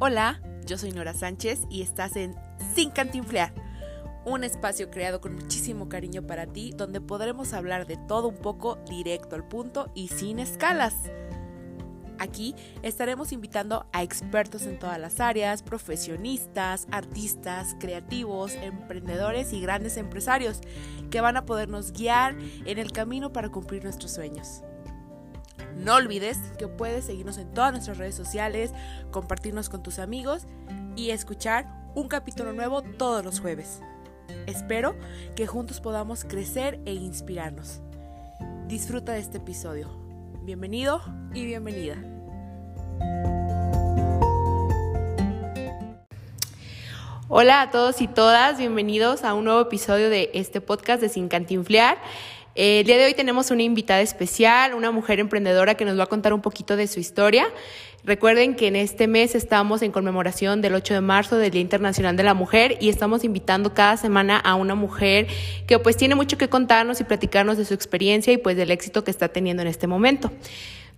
Hola, 0.00 0.40
yo 0.64 0.78
soy 0.78 0.92
Nora 0.92 1.12
Sánchez 1.12 1.62
y 1.68 1.82
estás 1.82 2.14
en 2.14 2.36
Sin 2.72 2.90
Cantinflear, 2.90 3.52
un 4.24 4.44
espacio 4.44 4.92
creado 4.92 5.20
con 5.20 5.34
muchísimo 5.34 5.88
cariño 5.88 6.24
para 6.24 6.46
ti 6.46 6.70
donde 6.70 7.00
podremos 7.00 7.52
hablar 7.52 7.84
de 7.84 7.96
todo 7.96 8.28
un 8.28 8.36
poco 8.36 8.76
directo 8.88 9.34
al 9.34 9.48
punto 9.48 9.90
y 9.96 10.06
sin 10.06 10.38
escalas. 10.38 10.94
Aquí 12.20 12.54
estaremos 12.82 13.32
invitando 13.32 13.86
a 13.92 14.04
expertos 14.04 14.66
en 14.66 14.78
todas 14.78 15.00
las 15.00 15.18
áreas, 15.18 15.64
profesionistas, 15.64 16.86
artistas, 16.92 17.74
creativos, 17.80 18.54
emprendedores 18.54 19.52
y 19.52 19.60
grandes 19.60 19.96
empresarios 19.96 20.60
que 21.10 21.20
van 21.20 21.36
a 21.36 21.44
podernos 21.44 21.90
guiar 21.90 22.36
en 22.66 22.78
el 22.78 22.92
camino 22.92 23.32
para 23.32 23.48
cumplir 23.48 23.82
nuestros 23.82 24.12
sueños. 24.12 24.62
No 25.78 25.94
olvides 25.94 26.38
que 26.58 26.66
puedes 26.66 27.04
seguirnos 27.04 27.38
en 27.38 27.54
todas 27.54 27.72
nuestras 27.72 27.98
redes 27.98 28.16
sociales, 28.16 28.72
compartirnos 29.12 29.68
con 29.68 29.82
tus 29.82 30.00
amigos 30.00 30.46
y 30.96 31.10
escuchar 31.10 31.66
un 31.94 32.08
capítulo 32.08 32.52
nuevo 32.52 32.82
todos 32.82 33.24
los 33.24 33.38
jueves. 33.38 33.80
Espero 34.46 34.96
que 35.36 35.46
juntos 35.46 35.80
podamos 35.80 36.24
crecer 36.24 36.80
e 36.84 36.92
inspirarnos. 36.92 37.80
Disfruta 38.66 39.12
de 39.12 39.20
este 39.20 39.38
episodio. 39.38 39.88
Bienvenido 40.42 41.00
y 41.32 41.46
bienvenida. 41.46 41.96
Hola 47.30 47.60
a 47.60 47.70
todos 47.70 48.00
y 48.00 48.08
todas, 48.08 48.58
bienvenidos 48.58 49.22
a 49.22 49.34
un 49.34 49.44
nuevo 49.44 49.60
episodio 49.60 50.08
de 50.10 50.30
este 50.32 50.60
podcast 50.60 51.02
de 51.02 51.10
Sin 51.10 51.28
Cantinflear. 51.28 51.98
El 52.60 52.84
día 52.86 52.98
de 52.98 53.04
hoy 53.04 53.14
tenemos 53.14 53.52
una 53.52 53.62
invitada 53.62 54.00
especial, 54.00 54.74
una 54.74 54.90
mujer 54.90 55.20
emprendedora 55.20 55.76
que 55.76 55.84
nos 55.84 55.96
va 55.96 56.02
a 56.02 56.06
contar 56.08 56.32
un 56.32 56.40
poquito 56.40 56.74
de 56.74 56.88
su 56.88 56.98
historia. 56.98 57.46
Recuerden 58.02 58.56
que 58.56 58.66
en 58.66 58.74
este 58.74 59.06
mes 59.06 59.36
estamos 59.36 59.80
en 59.80 59.92
conmemoración 59.92 60.60
del 60.60 60.74
8 60.74 60.94
de 60.94 61.00
marzo 61.00 61.36
del 61.36 61.52
Día 61.52 61.60
Internacional 61.60 62.16
de 62.16 62.24
la 62.24 62.34
Mujer 62.34 62.76
y 62.80 62.88
estamos 62.88 63.22
invitando 63.22 63.74
cada 63.74 63.96
semana 63.96 64.38
a 64.38 64.56
una 64.56 64.74
mujer 64.74 65.28
que 65.68 65.78
pues 65.78 65.96
tiene 65.96 66.16
mucho 66.16 66.36
que 66.36 66.48
contarnos 66.48 67.00
y 67.00 67.04
platicarnos 67.04 67.58
de 67.58 67.64
su 67.64 67.74
experiencia 67.74 68.32
y 68.32 68.38
pues 68.38 68.56
del 68.56 68.72
éxito 68.72 69.04
que 69.04 69.12
está 69.12 69.28
teniendo 69.28 69.62
en 69.62 69.68
este 69.68 69.86
momento. 69.86 70.32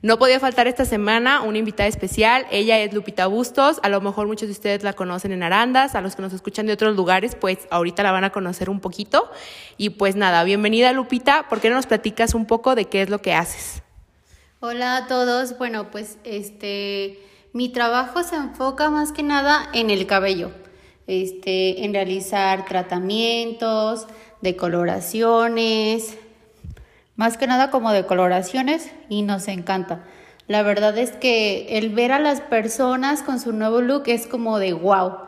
No 0.03 0.19
podía 0.19 0.41
faltar 0.41 0.67
esta 0.67 0.87
semana 0.87 1.43
una 1.43 1.59
invitada 1.59 1.87
especial. 1.87 2.47
Ella 2.51 2.79
es 2.79 2.95
Lupita 2.95 3.27
Bustos. 3.27 3.81
A 3.83 3.91
lo 3.91 4.01
mejor 4.01 4.27
muchos 4.27 4.49
de 4.49 4.53
ustedes 4.53 4.83
la 4.83 4.95
conocen 4.95 5.31
en 5.33 5.43
Arandas. 5.43 5.95
A 5.95 6.01
los 6.01 6.17
que 6.17 6.23
nos 6.23 6.33
escuchan 6.33 6.65
de 6.65 6.73
otros 6.73 6.97
lugares, 6.97 7.35
pues 7.35 7.69
ahorita 7.71 8.03
la 8.03 8.11
van 8.11 8.25
a 8.25 8.31
conocer 8.31 8.71
un 8.71 8.81
poquito. 8.81 9.31
Y 9.77 9.91
pues 9.91 10.17
nada, 10.17 10.43
bienvenida 10.43 10.95
Lupita. 10.95 11.47
¿Por 11.51 11.61
qué 11.61 11.69
no 11.69 11.77
nos 11.77 11.85
platicas 11.85 12.35
un 12.35 12.47
poco 12.47 12.75
de 12.75 12.87
qué 12.87 13.03
es 13.03 13.11
lo 13.11 13.21
que 13.21 13.35
haces? 13.35 13.83
Hola 14.61 14.97
a 14.97 15.07
todos. 15.07 15.59
Bueno, 15.59 15.91
pues 15.91 16.17
este, 16.25 17.19
mi 17.53 17.69
trabajo 17.69 18.23
se 18.23 18.37
enfoca 18.37 18.89
más 18.89 19.13
que 19.13 19.23
nada 19.23 19.69
en 19.75 19.91
el 19.91 20.07
cabello. 20.07 20.51
Este, 21.09 21.85
en 21.85 21.93
realizar 21.93 22.65
tratamientos, 22.65 24.07
decoloraciones, 24.41 26.17
más 27.21 27.37
que 27.37 27.47
nada 27.47 27.71
como 27.71 27.93
de 27.93 28.07
coloraciones 28.07 28.93
y 29.11 29.21
nos 29.21 29.47
encanta. 29.49 30.03
La 30.47 30.63
verdad 30.63 30.97
es 30.97 31.11
que 31.11 31.77
el 31.77 31.91
ver 31.91 32.13
a 32.13 32.19
las 32.19 32.41
personas 32.41 33.23
con 33.23 33.39
su 33.39 33.53
nuevo 33.53 33.83
look 33.83 34.05
es 34.07 34.27
como 34.27 34.59
de 34.59 34.73
wow. 34.73 35.19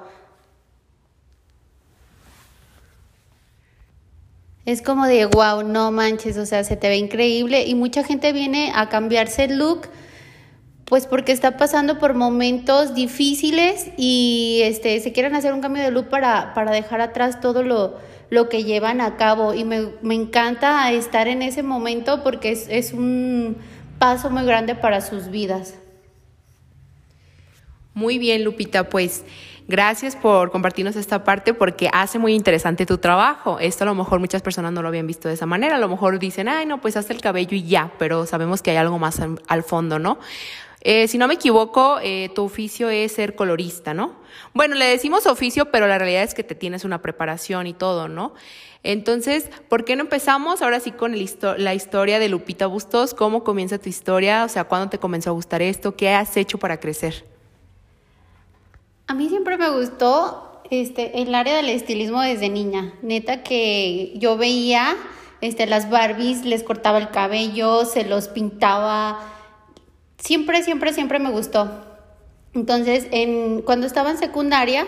Es 4.65 4.81
como 4.81 5.07
de 5.07 5.27
wow, 5.27 5.65
no 5.65 5.93
manches, 5.93 6.39
o 6.39 6.47
sea, 6.47 6.65
se 6.65 6.77
te 6.79 6.89
ve 6.89 6.97
increíble 6.97 7.67
y 7.67 7.75
mucha 7.75 8.03
gente 8.03 8.33
viene 8.33 8.73
a 8.75 8.89
cambiarse 8.89 9.45
el 9.45 9.59
look 9.59 9.83
pues 10.87 11.07
porque 11.07 11.33
está 11.33 11.59
pasando 11.59 11.99
por 11.99 12.15
momentos 12.15 12.95
difíciles 12.95 13.89
y 13.99 14.61
este 14.65 14.99
se 15.01 15.13
quieren 15.13 15.35
hacer 15.35 15.53
un 15.53 15.61
cambio 15.61 15.83
de 15.83 15.91
look 15.91 16.09
para, 16.09 16.55
para 16.55 16.71
dejar 16.71 17.03
atrás 17.03 17.43
todo 17.43 17.63
lo, 17.63 17.99
lo 18.33 18.49
que 18.49 18.65
llevan 18.65 19.03
a 19.03 19.19
cabo 19.19 19.53
y 19.53 19.63
me, 19.63 19.89
me 20.01 20.15
encanta 20.15 20.91
estar 20.91 21.29
en 21.29 21.43
ese 21.43 21.63
momento 21.63 22.23
porque 22.23 22.51
es, 22.51 22.67
es 22.71 22.95
un 22.95 23.59
paso 23.99 24.31
muy 24.31 24.47
grande 24.47 24.75
para 24.75 25.03
sus 25.03 25.29
vidas. 25.31 25.75
Muy 27.93 28.17
bien, 28.17 28.43
Lupita, 28.43 28.89
pues 28.89 29.27
gracias 29.69 30.17
por 30.17 30.51
compartirnos 30.51 30.97
esta 30.97 31.25
parte 31.25 31.53
porque 31.53 31.91
hace 31.93 32.19
muy 32.19 32.33
interesante 32.33 32.87
tu 32.87 32.97
trabajo. 32.97 33.59
Esto 33.59 33.85
a 33.85 33.89
lo 33.89 33.95
mejor 33.95 34.19
muchas 34.19 34.41
personas 34.41 34.73
no 34.73 34.81
lo 34.81 34.89
habían 34.89 35.07
visto 35.07 35.29
de 35.29 35.35
esa 35.35 35.45
manera. 35.45 35.77
A 35.77 35.79
lo 35.79 35.91
mejor 35.91 36.19
dicen, 36.19 36.49
ay, 36.49 36.65
no, 36.65 36.81
pues 36.81 36.97
hace 36.97 37.13
el 37.13 37.21
cabello 37.21 37.55
y 37.55 37.65
ya, 37.65 37.93
pero 37.99 38.25
sabemos 38.25 38.63
que 38.63 38.71
hay 38.71 38.79
algo 38.79 38.99
más 38.99 39.21
al 39.47 39.63
fondo, 39.63 39.99
¿no? 39.99 40.19
Eh, 40.85 41.07
si 41.07 41.17
no 41.17 41.29
me 41.29 41.35
equivoco, 41.35 41.99
eh, 42.03 42.29
tu 42.35 42.43
oficio 42.43 42.91
es 42.91 43.13
ser 43.13 43.37
colorista, 43.37 43.95
¿no? 43.95 44.17
Bueno, 44.53 44.75
le 44.75 44.85
decimos 44.85 45.27
oficio, 45.27 45.71
pero 45.71 45.87
la 45.87 45.97
realidad 45.97 46.25
es 46.25 46.35
que 46.35 46.43
te 46.43 46.57
tienes 46.57 46.85
una 46.85 47.01
preparación 47.01 47.69
y 47.69 47.73
todo, 47.73 48.09
¿no? 48.09 48.35
Entonces, 48.83 49.49
¿por 49.69 49.85
qué 49.85 49.95
no 49.95 50.03
empezamos 50.03 50.61
ahora 50.61 50.81
sí 50.81 50.91
con 50.91 51.15
la 51.15 51.75
historia 51.75 52.19
de 52.19 52.29
Lupita 52.29 52.67
Bustos? 52.67 53.15
¿Cómo 53.15 53.45
comienza 53.45 53.79
tu 53.79 53.89
historia? 53.89 54.45
O 54.45 54.49
sea, 54.49 54.65
¿cuándo 54.65 54.91
te 54.91 54.99
comenzó 54.99 55.31
a 55.31 55.35
gustar 55.35 55.63
esto? 55.63 55.95
¿Qué 55.95 56.11
has 56.11 56.37
hecho 56.37 56.59
para 56.59 56.81
crecer? 56.81 57.25
A 59.07 59.15
mí 59.15 59.29
siempre 59.29 59.57
me 59.57 59.71
gustó 59.71 60.63
este, 60.71 61.23
el 61.23 61.33
área 61.33 61.55
del 61.55 61.69
estilismo 61.69 62.23
desde 62.23 62.49
niña. 62.49 62.93
Neta 63.03 63.45
que 63.45 64.15
yo 64.17 64.37
veía 64.37 64.97
este, 65.41 65.67
las 65.67 65.89
Barbies, 65.89 66.45
les 66.45 66.65
cortaba 66.65 66.99
el 66.99 67.11
cabello, 67.11 67.85
se 67.85 68.05
los 68.05 68.27
pintaba 68.27 69.32
siempre, 70.23 70.63
siempre, 70.63 70.93
siempre 70.93 71.19
me 71.19 71.31
gustó. 71.31 71.69
Entonces, 72.55 73.07
en, 73.11 73.63
cuando 73.63 73.87
estaba 73.87 74.11
en 74.11 74.19
secundaria, 74.19 74.87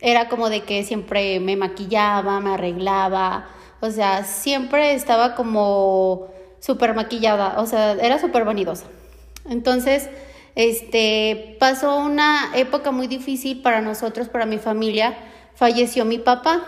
era 0.00 0.28
como 0.28 0.48
de 0.48 0.62
que 0.62 0.84
siempre 0.84 1.40
me 1.40 1.56
maquillaba, 1.56 2.40
me 2.40 2.50
arreglaba, 2.50 3.48
o 3.80 3.90
sea, 3.90 4.24
siempre 4.24 4.94
estaba 4.94 5.34
como 5.34 6.28
súper 6.60 6.94
maquillada, 6.94 7.60
o 7.60 7.66
sea, 7.66 7.92
era 7.92 8.18
súper 8.18 8.44
vanidosa. 8.44 8.86
Entonces, 9.48 10.08
este, 10.54 11.56
pasó 11.58 11.98
una 11.98 12.50
época 12.54 12.90
muy 12.90 13.06
difícil 13.06 13.62
para 13.62 13.80
nosotros, 13.80 14.28
para 14.28 14.46
mi 14.46 14.58
familia, 14.58 15.16
falleció 15.54 16.04
mi 16.04 16.18
papá. 16.18 16.62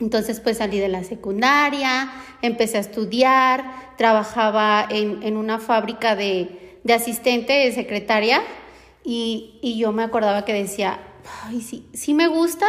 Entonces, 0.00 0.40
pues 0.40 0.58
salí 0.58 0.78
de 0.78 0.88
la 0.88 1.02
secundaria, 1.02 2.12
empecé 2.40 2.76
a 2.76 2.80
estudiar, 2.80 3.94
trabajaba 3.96 4.86
en, 4.88 5.22
en 5.22 5.36
una 5.36 5.58
fábrica 5.58 6.14
de, 6.14 6.67
de 6.88 6.94
asistente, 6.94 7.52
de 7.52 7.70
secretaria, 7.72 8.40
y, 9.04 9.58
y 9.60 9.76
yo 9.76 9.92
me 9.92 10.02
acordaba 10.02 10.46
que 10.46 10.54
decía, 10.54 10.98
ay, 11.44 11.60
sí, 11.60 11.86
sí 11.92 12.14
me 12.14 12.28
gusta, 12.28 12.66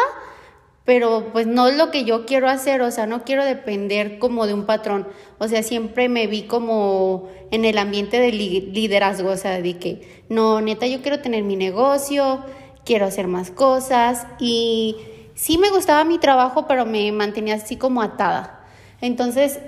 pero 0.83 1.29
pues 1.31 1.47
no 1.47 1.69
es 1.69 1.77
lo 1.77 1.89
que 1.89 2.03
yo 2.03 2.25
quiero 2.25 2.49
hacer, 2.49 2.81
o 2.81 2.91
sea, 2.91 3.05
no 3.05 3.23
quiero 3.23 3.45
depender 3.45 4.19
como 4.19 4.45
de 4.45 4.53
un 4.53 4.65
patrón, 4.65 5.07
o 5.37 5.47
sea, 5.47 5.63
siempre 5.63 6.09
me 6.09 6.27
vi 6.27 6.43
como 6.43 7.29
en 7.49 7.63
el 7.63 7.77
ambiente 7.77 8.19
del 8.19 8.37
liderazgo, 8.73 9.29
o 9.29 9.37
sea, 9.37 9.61
de 9.61 9.77
que, 9.79 10.25
no, 10.27 10.59
neta, 10.59 10.85
yo 10.85 11.01
quiero 11.01 11.21
tener 11.21 11.43
mi 11.43 11.55
negocio, 11.55 12.43
quiero 12.83 13.05
hacer 13.05 13.27
más 13.27 13.51
cosas, 13.51 14.27
y 14.37 14.97
sí 15.33 15.57
me 15.57 15.69
gustaba 15.69 16.03
mi 16.03 16.17
trabajo, 16.17 16.67
pero 16.67 16.85
me 16.85 17.09
mantenía 17.13 17.55
así 17.55 17.77
como 17.77 18.01
atada. 18.01 18.65
Entonces, 18.99 19.59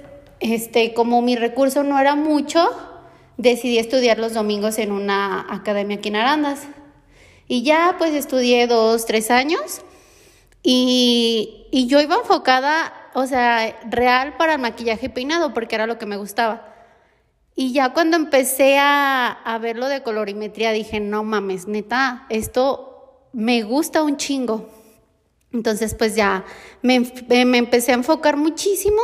este, 0.42 0.94
como 0.94 1.22
mi 1.22 1.38
recurso 1.38 1.84
no 1.84 1.98
era 1.98 2.16
mucho, 2.16 2.70
decidí 3.42 3.80
estudiar 3.80 4.20
los 4.20 4.34
domingos 4.34 4.78
en 4.78 4.92
una 4.92 5.48
academia 5.50 5.98
aquí 5.98 6.10
en 6.10 6.16
Arandas. 6.16 6.68
Y 7.48 7.64
ya 7.64 7.96
pues 7.98 8.14
estudié 8.14 8.68
dos, 8.68 9.06
tres 9.06 9.32
años 9.32 9.82
y, 10.64 11.68
y 11.72 11.88
yo 11.88 12.00
iba 12.00 12.16
enfocada, 12.16 12.94
o 13.14 13.26
sea, 13.26 13.80
real 13.90 14.38
para 14.38 14.54
el 14.54 14.62
maquillaje 14.62 15.10
peinado 15.10 15.54
porque 15.54 15.76
era 15.76 15.88
lo 15.88 15.98
que 15.98 16.06
me 16.06 16.18
gustaba. 16.18 16.68
Y 17.56 17.74
ya 17.74 17.94
cuando 17.94 18.16
empecé 18.16 18.78
a, 18.78 19.28
a 19.28 19.58
ver 19.58 19.76
lo 19.78 19.88
de 19.88 20.04
colorimetría 20.04 20.72
dije, 20.72 21.00
no 21.00 21.24
mames, 21.24 21.68
neta, 21.68 22.26
esto 22.30 23.28
me 23.34 23.64
gusta 23.64 24.04
un 24.04 24.18
chingo. 24.18 24.70
Entonces 25.52 25.96
pues 25.96 26.16
ya 26.16 26.46
me, 26.82 27.00
me 27.28 27.58
empecé 27.58 27.92
a 27.92 27.96
enfocar 27.96 28.38
muchísimo. 28.38 29.02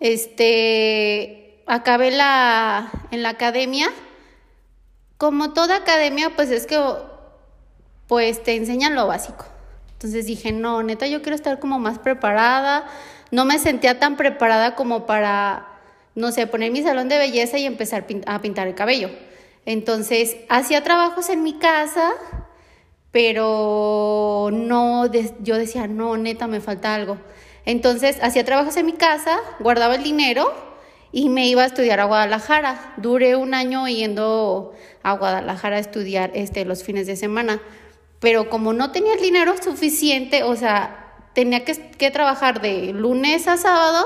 Este, 0.00 1.47
acabé 1.68 2.10
la, 2.10 2.90
en 3.10 3.22
la 3.22 3.30
academia. 3.30 3.88
Como 5.16 5.52
toda 5.52 5.76
academia, 5.76 6.30
pues 6.34 6.50
es 6.50 6.66
que 6.66 6.80
pues 8.06 8.42
te 8.42 8.56
enseñan 8.56 8.94
lo 8.94 9.06
básico. 9.06 9.44
Entonces 9.92 10.26
dije, 10.26 10.52
no, 10.52 10.82
neta, 10.82 11.06
yo 11.06 11.22
quiero 11.22 11.34
estar 11.34 11.58
como 11.58 11.78
más 11.78 11.98
preparada. 11.98 12.86
No 13.30 13.44
me 13.44 13.58
sentía 13.58 13.98
tan 13.98 14.16
preparada 14.16 14.74
como 14.74 15.06
para, 15.06 15.66
no 16.14 16.32
sé, 16.32 16.46
poner 16.46 16.72
mi 16.72 16.82
salón 16.82 17.08
de 17.08 17.18
belleza 17.18 17.58
y 17.58 17.66
empezar 17.66 18.06
a 18.26 18.40
pintar 18.40 18.66
el 18.66 18.74
cabello. 18.74 19.10
Entonces, 19.66 20.36
hacía 20.48 20.82
trabajos 20.82 21.28
en 21.28 21.42
mi 21.42 21.58
casa, 21.58 22.12
pero 23.10 24.48
no, 24.52 25.06
yo 25.42 25.56
decía, 25.56 25.86
no, 25.88 26.16
neta, 26.16 26.46
me 26.46 26.60
falta 26.60 26.94
algo. 26.94 27.18
Entonces, 27.66 28.18
hacía 28.22 28.44
trabajos 28.44 28.76
en 28.78 28.86
mi 28.86 28.92
casa, 28.92 29.38
guardaba 29.58 29.96
el 29.96 30.02
dinero 30.02 30.67
y 31.12 31.28
me 31.28 31.46
iba 31.46 31.62
a 31.62 31.66
estudiar 31.66 32.00
a 32.00 32.04
Guadalajara. 32.04 32.94
Duré 32.96 33.36
un 33.36 33.54
año 33.54 33.86
yendo 33.88 34.72
a 35.02 35.12
Guadalajara 35.12 35.76
a 35.76 35.80
estudiar 35.80 36.30
este, 36.34 36.64
los 36.64 36.82
fines 36.82 37.06
de 37.06 37.16
semana. 37.16 37.60
pero 38.20 38.50
como 38.50 38.72
no 38.72 38.90
tenía 38.90 39.14
el 39.14 39.20
dinero 39.20 39.54
suficiente, 39.62 40.42
o 40.42 40.56
sea, 40.56 41.14
tenía 41.34 41.64
que, 41.64 41.90
que 41.92 42.10
trabajar 42.10 42.60
de 42.60 42.92
lunes 42.92 43.46
a 43.46 43.56
sábado, 43.56 44.04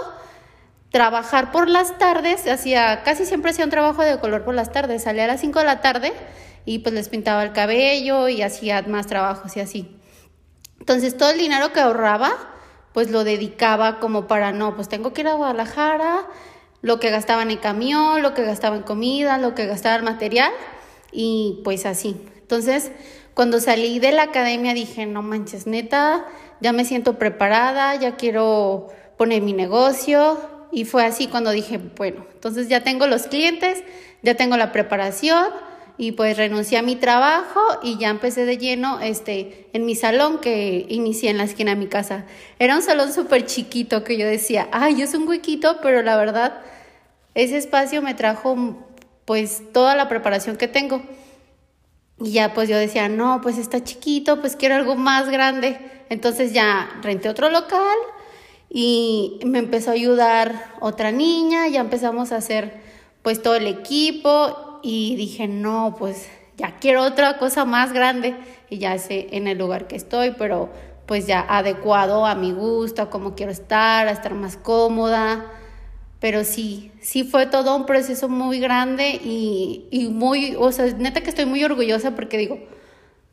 trabajar 0.91 1.51
por 1.51 1.69
las 1.69 1.99
tardes, 1.99 2.47
hacía, 2.47 3.03
casi 3.05 3.25
siempre 3.25 3.51
hacía 3.51 3.65
un 3.65 3.71
trabajo 3.71 4.03
de 4.03 4.21
color 4.21 4.45
por 4.45 4.55
las 4.55 4.71
tardes, 4.71 5.03
salía 5.03 5.25
a 5.25 5.29
las 5.29 5.41
5 5.41 5.59
de 5.61 5.65
la 5.65 5.81
tarde 5.81 6.13
y 6.67 6.81
pues 6.81 6.95
les 6.95 7.09
pintaba 7.09 7.43
el 7.43 7.53
cabello 7.53 8.29
y 8.29 8.43
hacía 8.43 8.83
más 8.83 9.07
trabajos 9.07 9.57
y 9.57 9.61
así. 9.61 9.97
Entonces 10.79 11.17
todo 11.17 11.31
el 11.31 11.39
dinero 11.39 11.73
que 11.73 11.81
ahorraba, 11.81 12.33
pues 12.93 13.11
lo 13.11 13.25
dedicaba 13.25 13.99
como 13.99 14.27
para, 14.27 14.53
no, 14.53 14.77
pues 14.77 14.91
tengo 14.91 15.15
que 15.15 15.23
ir 15.23 15.29
a 15.29 15.35
Guadalajara, 15.35 16.27
lo 16.83 17.01
que 17.01 17.11
gastaba 17.11 17.43
en 17.43 17.57
camión, 17.57 18.23
lo 18.23 18.35
que 18.35 18.45
gastaba 18.45 18.77
en 18.77 18.83
comida, 18.83 19.39
lo 19.39 19.55
que 19.55 19.67
gastaba 19.67 19.97
en 19.97 20.05
material 20.05 20.53
y 21.13 21.61
pues 21.65 21.87
así. 21.87 22.21
Entonces, 22.41 22.93
cuando 23.35 23.61
salí 23.61 23.99
de 23.99 24.13
la 24.13 24.25
academia 24.25 24.75
dije, 24.75 25.07
no 25.07 25.23
manches, 25.23 25.67
neta, 25.67 26.27
ya 26.61 26.73
me 26.73 26.85
siento 26.85 27.19
preparada, 27.19 27.95
ya 27.95 28.17
quiero 28.17 28.89
poner 29.17 29.43
mi 29.43 29.53
negocio. 29.53 30.39
Y 30.71 30.85
fue 30.85 31.05
así 31.05 31.29
cuando 31.29 31.51
dije, 31.51 31.79
bueno, 31.97 32.27
entonces 32.33 32.69
ya 32.69 32.83
tengo 32.83 33.07
los 33.07 33.25
clientes, 33.25 33.85
ya 34.23 34.35
tengo 34.35 34.57
la 34.57 34.73
preparación 34.73 35.47
y 36.03 36.11
pues 36.11 36.37
renuncié 36.37 36.79
a 36.79 36.83
mi 36.83 36.97
trabajo 36.97 37.61
y 37.81 37.97
ya 37.97 38.09
empecé 38.09 38.45
de 38.45 38.59
lleno 38.59 38.99
este, 38.99 39.69
en 39.73 39.87
mi 39.87 39.95
salón 39.95 40.41
que 40.41 40.85
inicié 40.89 41.31
en 41.31 41.39
la 41.39 41.45
esquina 41.45 41.77
de 41.77 41.77
mi 41.77 41.87
casa. 41.87 42.25
Era 42.59 42.75
un 42.75 42.83
salón 42.83 43.13
súper 43.13 43.47
chiquito 43.47 44.03
que 44.03 44.17
yo 44.19 44.27
decía, 44.27 44.69
ay, 44.73 45.01
es 45.01 45.15
un 45.15 45.29
huequito, 45.29 45.77
pero 45.81 46.03
la 46.03 46.17
verdad, 46.17 46.61
ese 47.37 47.57
espacio 47.57 48.03
me 48.03 48.15
trajo 48.15 48.85
pues 49.27 49.63
toda 49.73 49.95
la 49.95 50.09
preparación 50.09 50.57
que 50.57 50.67
tengo. 50.67 51.03
Y 52.19 52.33
ya 52.33 52.53
pues 52.53 52.69
yo 52.69 52.77
decía, 52.77 53.09
no, 53.09 53.39
pues 53.41 53.57
está 53.57 53.85
chiquito, 53.85 54.41
pues 54.41 54.57
quiero 54.57 54.75
algo 54.75 54.97
más 54.97 55.31
grande. 55.31 55.79
Entonces 56.09 56.53
ya 56.53 56.91
renté 57.03 57.29
otro 57.29 57.49
local 57.49 57.97
y 58.69 59.39
me 59.45 59.61
empezó 59.61 59.91
a 59.91 59.95
ayudar 59.95 60.75
otra 60.81 61.13
niña, 61.13 61.69
ya 61.69 61.81
empezamos 61.81 62.33
a 62.33 62.39
hacer 62.39 62.83
pues 63.23 63.41
todo 63.41 63.55
el 63.55 63.69
equipo 63.69 64.72
y 64.83 65.17
dije, 65.17 65.49
no, 65.49 65.95
pues 65.99 66.29
ya 66.57 66.77
quiero 66.81 67.03
otra 67.03 67.39
cosa 67.39 67.65
más 67.65 67.93
grande 67.93 68.37
y 68.69 68.79
ya 68.79 68.99
sé 68.99 69.29
en 69.33 69.47
el 69.47 69.59
lugar 69.59 69.87
que 69.87 69.97
estoy, 69.97 70.35
pero 70.37 70.71
pues 71.07 71.27
ya 71.27 71.45
adecuado 71.49 72.27
a 72.27 72.35
mi 72.35 72.53
gusto, 72.53 73.03
a 73.03 73.11
cómo 73.11 73.35
quiero 73.35 73.53
estar, 73.53 74.09
a 74.09 74.13
estar 74.13 74.35
más 74.35 74.57
cómoda. 74.57 75.51
Pero 76.21 76.45
sí, 76.45 76.93
sí 77.01 77.25
fue 77.25 77.47
todo 77.47 77.75
un 77.75 77.85
proceso 77.85 78.29
muy 78.29 78.61
grande 78.61 79.21
y, 79.23 79.87
y, 79.91 80.09
muy, 80.09 80.55
o 80.57 80.71
sea, 80.71 80.87
neta 80.87 81.21
que 81.21 81.31
estoy 81.31 81.47
muy 81.47 81.65
orgullosa 81.65 82.15
porque 82.15 82.39
digo, 82.39 82.61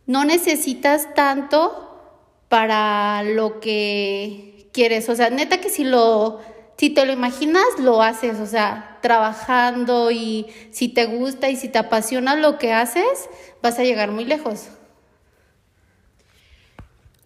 no 0.07 0.25
necesitas 0.25 1.13
tanto 1.13 1.85
para 2.49 3.21
lo 3.21 3.59
que 3.59 4.67
quieres, 4.73 5.07
o 5.07 5.15
sea, 5.15 5.29
neta 5.29 5.61
que 5.61 5.69
si 5.69 5.83
lo, 5.83 6.39
si 6.77 6.89
te 6.89 7.05
lo 7.05 7.13
imaginas, 7.13 7.63
lo 7.77 8.01
haces, 8.01 8.39
o 8.39 8.47
sea, 8.47 8.88
trabajando 9.01 10.11
y 10.11 10.47
si 10.71 10.89
te 10.89 11.05
gusta 11.05 11.49
y 11.49 11.55
si 11.55 11.69
te 11.69 11.79
apasiona 11.79 12.35
lo 12.35 12.57
que 12.57 12.73
haces, 12.73 13.29
vas 13.61 13.79
a 13.79 13.83
llegar 13.83 14.11
muy 14.11 14.25
lejos. 14.25 14.69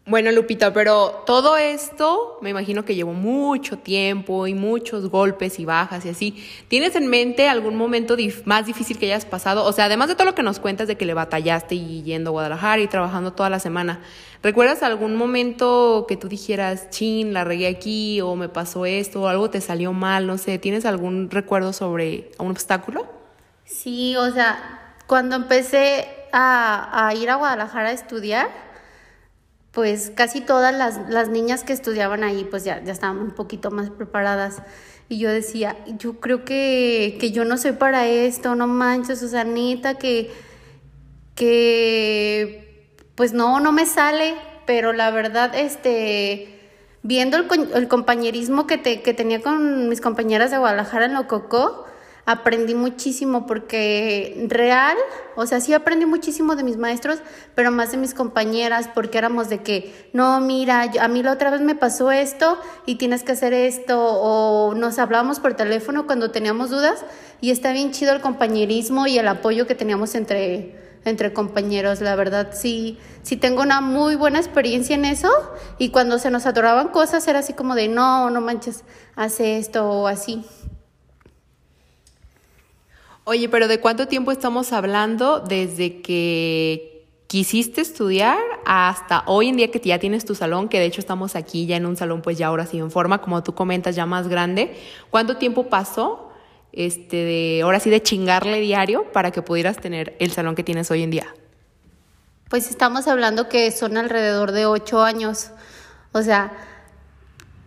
Bueno, 0.05 0.33
Lupita, 0.33 0.73
pero 0.73 1.23
todo 1.25 1.55
esto 1.55 2.37
me 2.41 2.49
imagino 2.49 2.83
que 2.83 2.93
llevó 2.93 3.13
mucho 3.13 3.77
tiempo 3.77 4.47
y 4.47 4.53
muchos 4.53 5.09
golpes 5.09 5.59
y 5.59 5.65
bajas 5.65 6.05
y 6.05 6.09
así. 6.09 6.45
¿Tienes 6.67 6.97
en 6.97 7.07
mente 7.07 7.47
algún 7.47 7.77
momento 7.77 8.17
más 8.43 8.65
difícil 8.65 8.99
que 8.99 9.05
hayas 9.05 9.23
pasado? 9.23 9.63
O 9.63 9.71
sea, 9.71 9.85
además 9.85 10.09
de 10.09 10.15
todo 10.15 10.25
lo 10.25 10.35
que 10.35 10.43
nos 10.43 10.59
cuentas 10.59 10.89
de 10.89 10.97
que 10.97 11.05
le 11.05 11.13
batallaste 11.13 11.75
y 11.75 12.03
yendo 12.03 12.31
a 12.31 12.33
Guadalajara 12.33 12.81
y 12.81 12.87
trabajando 12.87 13.31
toda 13.31 13.49
la 13.49 13.59
semana, 13.59 14.01
¿recuerdas 14.41 14.83
algún 14.83 15.15
momento 15.15 16.05
que 16.05 16.17
tú 16.17 16.27
dijeras, 16.27 16.89
chin, 16.89 17.31
la 17.31 17.45
regué 17.45 17.67
aquí 17.67 18.19
o 18.19 18.35
me 18.35 18.49
pasó 18.49 18.85
esto 18.85 19.21
o 19.21 19.27
algo 19.29 19.49
te 19.49 19.61
salió 19.61 19.93
mal? 19.93 20.27
No 20.27 20.37
sé, 20.37 20.59
¿tienes 20.59 20.85
algún 20.85 21.29
recuerdo 21.31 21.71
sobre 21.71 22.29
un 22.39 22.51
obstáculo? 22.51 23.07
Sí, 23.63 24.17
o 24.17 24.29
sea, 24.33 24.95
cuando 25.07 25.37
empecé 25.37 26.09
a, 26.33 27.07
a 27.07 27.15
ir 27.15 27.29
a 27.29 27.35
Guadalajara 27.35 27.87
a 27.87 27.93
estudiar, 27.93 28.72
pues 29.73 30.11
casi 30.15 30.39
todas 30.39 30.73
las, 30.73 31.09
las, 31.09 31.29
niñas 31.29 31.63
que 31.63 31.73
estudiaban 31.73 32.23
ahí 32.23 32.47
pues 32.49 32.63
ya, 32.63 32.83
ya 32.83 32.93
estaban 32.93 33.17
un 33.17 33.31
poquito 33.31 33.71
más 33.71 33.89
preparadas. 33.89 34.61
Y 35.09 35.17
yo 35.17 35.29
decía, 35.29 35.75
yo 35.97 36.19
creo 36.19 36.45
que, 36.45 37.17
que 37.19 37.31
yo 37.31 37.43
no 37.43 37.57
soy 37.57 37.73
para 37.73 38.07
esto, 38.07 38.55
no 38.55 38.67
manches, 38.67 39.19
Susanita, 39.19 39.95
que, 39.95 40.31
que 41.33 42.95
pues 43.15 43.33
no, 43.33 43.59
no 43.59 43.71
me 43.71 43.87
sale, 43.87 44.35
pero 44.67 44.93
la 44.93 45.09
verdad, 45.09 45.55
este, 45.55 46.59
viendo 47.01 47.37
el, 47.37 47.47
el 47.73 47.87
compañerismo 47.87 48.67
que, 48.67 48.77
te, 48.77 49.01
que 49.01 49.15
tenía 49.15 49.41
con 49.41 49.89
mis 49.89 50.01
compañeras 50.01 50.51
de 50.51 50.59
Guadalajara 50.59 51.05
en 51.05 51.15
Lococó, 51.15 51.85
aprendí 52.25 52.73
muchísimo 52.73 53.45
porque 53.45 54.45
real, 54.47 54.97
o 55.35 55.45
sea, 55.45 55.59
sí 55.59 55.73
aprendí 55.73 56.05
muchísimo 56.05 56.55
de 56.55 56.63
mis 56.63 56.77
maestros, 56.77 57.19
pero 57.55 57.71
más 57.71 57.91
de 57.91 57.97
mis 57.97 58.13
compañeras, 58.13 58.89
porque 58.93 59.17
éramos 59.17 59.49
de 59.49 59.61
que, 59.61 60.09
no, 60.13 60.39
mira, 60.39 60.89
a 61.01 61.07
mí 61.07 61.21
la 61.21 61.33
otra 61.33 61.51
vez 61.51 61.61
me 61.61 61.75
pasó 61.75 62.11
esto 62.11 62.57
y 62.85 62.95
tienes 62.95 63.23
que 63.23 63.33
hacer 63.33 63.53
esto, 63.53 63.99
o 63.99 64.73
nos 64.73 64.99
hablábamos 64.99 65.39
por 65.39 65.55
teléfono 65.55 66.05
cuando 66.05 66.31
teníamos 66.31 66.69
dudas 66.69 67.03
y 67.41 67.51
está 67.51 67.73
bien 67.73 67.91
chido 67.91 68.13
el 68.13 68.21
compañerismo 68.21 69.05
y 69.07 69.17
el 69.17 69.27
apoyo 69.27 69.67
que 69.67 69.75
teníamos 69.75 70.15
entre 70.15 70.81
entre 71.05 71.33
compañeros, 71.33 71.99
la 71.99 72.15
verdad 72.15 72.51
sí, 72.53 72.97
sí 73.23 73.35
tengo 73.35 73.61
una 73.61 73.81
muy 73.81 74.15
buena 74.15 74.39
experiencia 74.39 74.95
en 74.95 75.03
eso 75.03 75.29
y 75.77 75.89
cuando 75.89 76.17
se 76.17 76.31
nos 76.31 76.45
adoraban 76.45 76.89
cosas 76.89 77.27
era 77.27 77.39
así 77.39 77.51
como 77.51 77.75
de 77.75 77.89
no, 77.89 78.29
no 78.29 78.39
manches, 78.39 78.85
hace 79.15 79.57
esto 79.57 79.85
o 79.85 80.07
así. 80.07 80.45
Oye, 83.25 83.47
pero 83.47 83.69
¿de 83.69 83.79
cuánto 83.79 84.07
tiempo 84.07 84.33
estamos 84.33 84.73
hablando 84.73 85.39
desde 85.39 86.01
que 86.01 87.07
quisiste 87.27 87.79
estudiar 87.79 88.37
hasta 88.65 89.23
hoy 89.27 89.47
en 89.47 89.55
día 89.55 89.71
que 89.71 89.79
ya 89.79 89.97
tienes 89.97 90.25
tu 90.25 90.35
salón, 90.35 90.67
que 90.67 90.77
de 90.77 90.85
hecho 90.85 90.99
estamos 90.99 91.37
aquí 91.37 91.65
ya 91.65 91.77
en 91.77 91.85
un 91.85 91.95
salón 91.95 92.21
pues 92.21 92.37
ya 92.37 92.47
ahora 92.47 92.65
sí 92.65 92.79
en 92.79 92.91
forma, 92.91 93.21
como 93.21 93.41
tú 93.41 93.55
comentas, 93.55 93.95
ya 93.95 94.05
más 94.05 94.27
grande? 94.27 94.75
¿Cuánto 95.09 95.37
tiempo 95.37 95.69
pasó 95.69 96.31
este 96.73 97.15
de 97.15 97.61
ahora 97.63 97.79
sí 97.79 97.89
de 97.89 98.03
chingarle 98.03 98.59
diario 98.59 99.09
para 99.13 99.31
que 99.31 99.41
pudieras 99.41 99.77
tener 99.77 100.17
el 100.19 100.31
salón 100.31 100.55
que 100.55 100.63
tienes 100.63 100.91
hoy 100.91 101.03
en 101.03 101.11
día? 101.11 101.33
Pues 102.49 102.69
estamos 102.69 103.07
hablando 103.07 103.47
que 103.47 103.71
son 103.71 103.95
alrededor 103.95 104.51
de 104.51 104.65
ocho 104.65 105.01
años. 105.01 105.51
O 106.11 106.21
sea, 106.21 106.51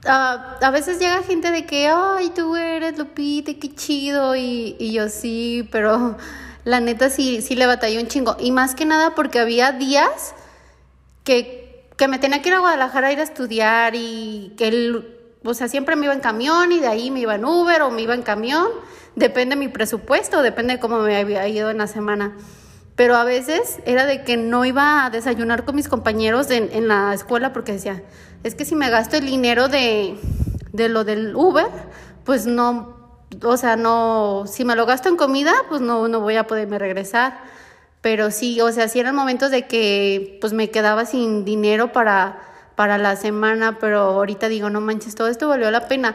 Ah, 0.08 0.56
a 0.60 0.70
veces 0.70 0.98
llega 0.98 1.22
gente 1.22 1.50
de 1.50 1.66
que, 1.66 1.88
ay, 1.88 2.30
tú 2.30 2.54
eres 2.56 2.96
Lupita, 2.96 3.52
qué 3.54 3.74
chido, 3.74 4.36
y, 4.36 4.76
y 4.78 4.92
yo 4.92 5.08
sí, 5.08 5.68
pero 5.72 6.16
la 6.64 6.80
neta 6.80 7.10
sí, 7.10 7.42
sí 7.42 7.54
le 7.54 7.66
batallé 7.66 8.00
un 8.00 8.08
chingo. 8.08 8.36
Y 8.38 8.52
más 8.52 8.74
que 8.74 8.84
nada 8.84 9.14
porque 9.14 9.38
había 9.38 9.72
días 9.72 10.34
que, 11.24 11.88
que 11.96 12.08
me 12.08 12.18
tenía 12.18 12.42
que 12.42 12.48
ir 12.48 12.54
a 12.54 12.60
Guadalajara 12.60 13.08
a 13.08 13.12
ir 13.12 13.20
a 13.20 13.22
estudiar 13.22 13.94
y 13.94 14.54
que, 14.56 14.68
el, 14.68 15.16
o 15.44 15.54
sea, 15.54 15.68
siempre 15.68 15.96
me 15.96 16.06
iba 16.06 16.14
en 16.14 16.20
camión 16.20 16.72
y 16.72 16.80
de 16.80 16.88
ahí 16.88 17.10
me 17.10 17.20
iba 17.20 17.34
en 17.34 17.44
Uber 17.44 17.82
o 17.82 17.90
me 17.90 18.02
iba 18.02 18.14
en 18.14 18.22
camión. 18.22 18.66
Depende 19.14 19.54
de 19.54 19.60
mi 19.60 19.68
presupuesto, 19.68 20.42
depende 20.42 20.74
de 20.74 20.80
cómo 20.80 20.98
me 20.98 21.16
había 21.16 21.46
ido 21.48 21.70
en 21.70 21.78
la 21.78 21.86
semana. 21.86 22.36
Pero 22.96 23.16
a 23.16 23.24
veces 23.24 23.78
era 23.84 24.06
de 24.06 24.24
que 24.24 24.36
no 24.36 24.64
iba 24.64 25.04
a 25.04 25.10
desayunar 25.10 25.64
con 25.64 25.76
mis 25.76 25.88
compañeros 25.88 26.50
en, 26.50 26.70
en 26.72 26.88
la 26.88 27.12
escuela 27.14 27.52
porque 27.52 27.72
decía, 27.72 28.02
es 28.46 28.54
que 28.54 28.64
si 28.64 28.76
me 28.76 28.90
gasto 28.90 29.16
el 29.16 29.26
dinero 29.26 29.68
de, 29.68 30.16
de 30.72 30.88
lo 30.88 31.02
del 31.02 31.34
Uber, 31.34 31.66
pues 32.24 32.46
no, 32.46 33.18
o 33.42 33.56
sea, 33.56 33.74
no, 33.74 34.44
si 34.46 34.64
me 34.64 34.76
lo 34.76 34.86
gasto 34.86 35.08
en 35.08 35.16
comida, 35.16 35.52
pues 35.68 35.80
no, 35.80 36.06
no 36.06 36.20
voy 36.20 36.36
a 36.36 36.46
poderme 36.46 36.78
regresar. 36.78 37.40
Pero 38.02 38.30
sí, 38.30 38.60
o 38.60 38.70
sea, 38.70 38.86
sí 38.86 39.00
eran 39.00 39.16
momentos 39.16 39.50
de 39.50 39.66
que 39.66 40.38
pues 40.40 40.52
me 40.52 40.70
quedaba 40.70 41.06
sin 41.06 41.44
dinero 41.44 41.90
para, 41.90 42.40
para 42.76 42.98
la 42.98 43.16
semana, 43.16 43.78
pero 43.80 43.98
ahorita 44.00 44.48
digo, 44.48 44.70
no 44.70 44.80
manches, 44.80 45.16
todo 45.16 45.26
esto 45.26 45.48
valió 45.48 45.68
la 45.72 45.88
pena. 45.88 46.14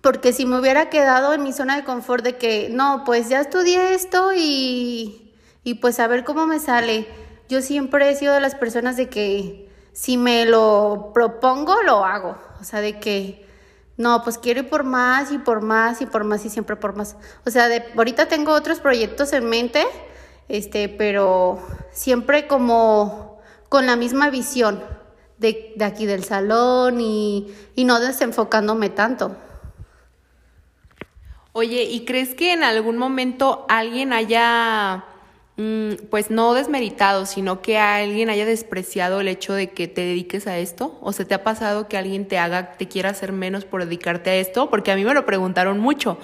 Porque 0.00 0.32
si 0.32 0.44
me 0.44 0.58
hubiera 0.58 0.90
quedado 0.90 1.34
en 1.34 1.44
mi 1.44 1.52
zona 1.52 1.76
de 1.76 1.84
confort 1.84 2.24
de 2.24 2.36
que, 2.36 2.68
no, 2.68 3.04
pues 3.06 3.28
ya 3.28 3.40
estudié 3.40 3.94
esto 3.94 4.32
y, 4.34 5.32
y 5.62 5.74
pues 5.74 6.00
a 6.00 6.08
ver 6.08 6.24
cómo 6.24 6.48
me 6.48 6.58
sale. 6.58 7.06
Yo 7.48 7.62
siempre 7.62 8.10
he 8.10 8.16
sido 8.16 8.34
de 8.34 8.40
las 8.40 8.56
personas 8.56 8.96
de 8.96 9.08
que 9.08 9.65
si 9.96 10.18
me 10.18 10.44
lo 10.44 11.10
propongo, 11.14 11.82
lo 11.82 12.04
hago. 12.04 12.36
O 12.60 12.64
sea, 12.64 12.82
de 12.82 13.00
que, 13.00 13.48
no, 13.96 14.22
pues 14.22 14.36
quiero 14.36 14.60
ir 14.60 14.68
por 14.68 14.84
más 14.84 15.32
y 15.32 15.38
por 15.38 15.62
más 15.62 16.02
y 16.02 16.06
por 16.06 16.22
más 16.22 16.44
y 16.44 16.50
siempre 16.50 16.76
por 16.76 16.94
más. 16.94 17.16
O 17.46 17.50
sea, 17.50 17.66
de, 17.68 17.82
ahorita 17.96 18.28
tengo 18.28 18.52
otros 18.52 18.78
proyectos 18.78 19.32
en 19.32 19.46
mente, 19.46 19.86
este, 20.48 20.90
pero 20.90 21.58
siempre 21.92 22.46
como 22.46 23.40
con 23.70 23.86
la 23.86 23.96
misma 23.96 24.28
visión 24.28 24.84
de, 25.38 25.72
de 25.76 25.84
aquí 25.86 26.04
del 26.04 26.24
salón 26.24 27.00
y, 27.00 27.54
y 27.74 27.84
no 27.84 27.98
desenfocándome 27.98 28.90
tanto. 28.90 29.34
Oye, 31.52 31.84
¿y 31.84 32.04
crees 32.04 32.34
que 32.34 32.52
en 32.52 32.64
algún 32.64 32.98
momento 32.98 33.64
alguien 33.70 34.12
haya 34.12 35.06
pues 36.10 36.30
no 36.30 36.52
desmeritado, 36.52 37.24
sino 37.24 37.62
que 37.62 37.78
alguien 37.78 38.28
haya 38.28 38.44
despreciado 38.44 39.20
el 39.20 39.28
hecho 39.28 39.54
de 39.54 39.70
que 39.70 39.88
te 39.88 40.02
dediques 40.02 40.46
a 40.46 40.58
esto? 40.58 40.98
¿O 41.00 41.12
se 41.12 41.24
te 41.24 41.34
ha 41.34 41.42
pasado 41.44 41.88
que 41.88 41.96
alguien 41.96 42.28
te 42.28 42.38
haga, 42.38 42.72
te 42.72 42.88
quiera 42.88 43.10
hacer 43.10 43.32
menos 43.32 43.64
por 43.64 43.84
dedicarte 43.84 44.30
a 44.30 44.36
esto? 44.36 44.68
Porque 44.68 44.92
a 44.92 44.96
mí 44.96 45.04
me 45.04 45.14
lo 45.14 45.24
preguntaron 45.24 45.78
mucho. 45.78 46.18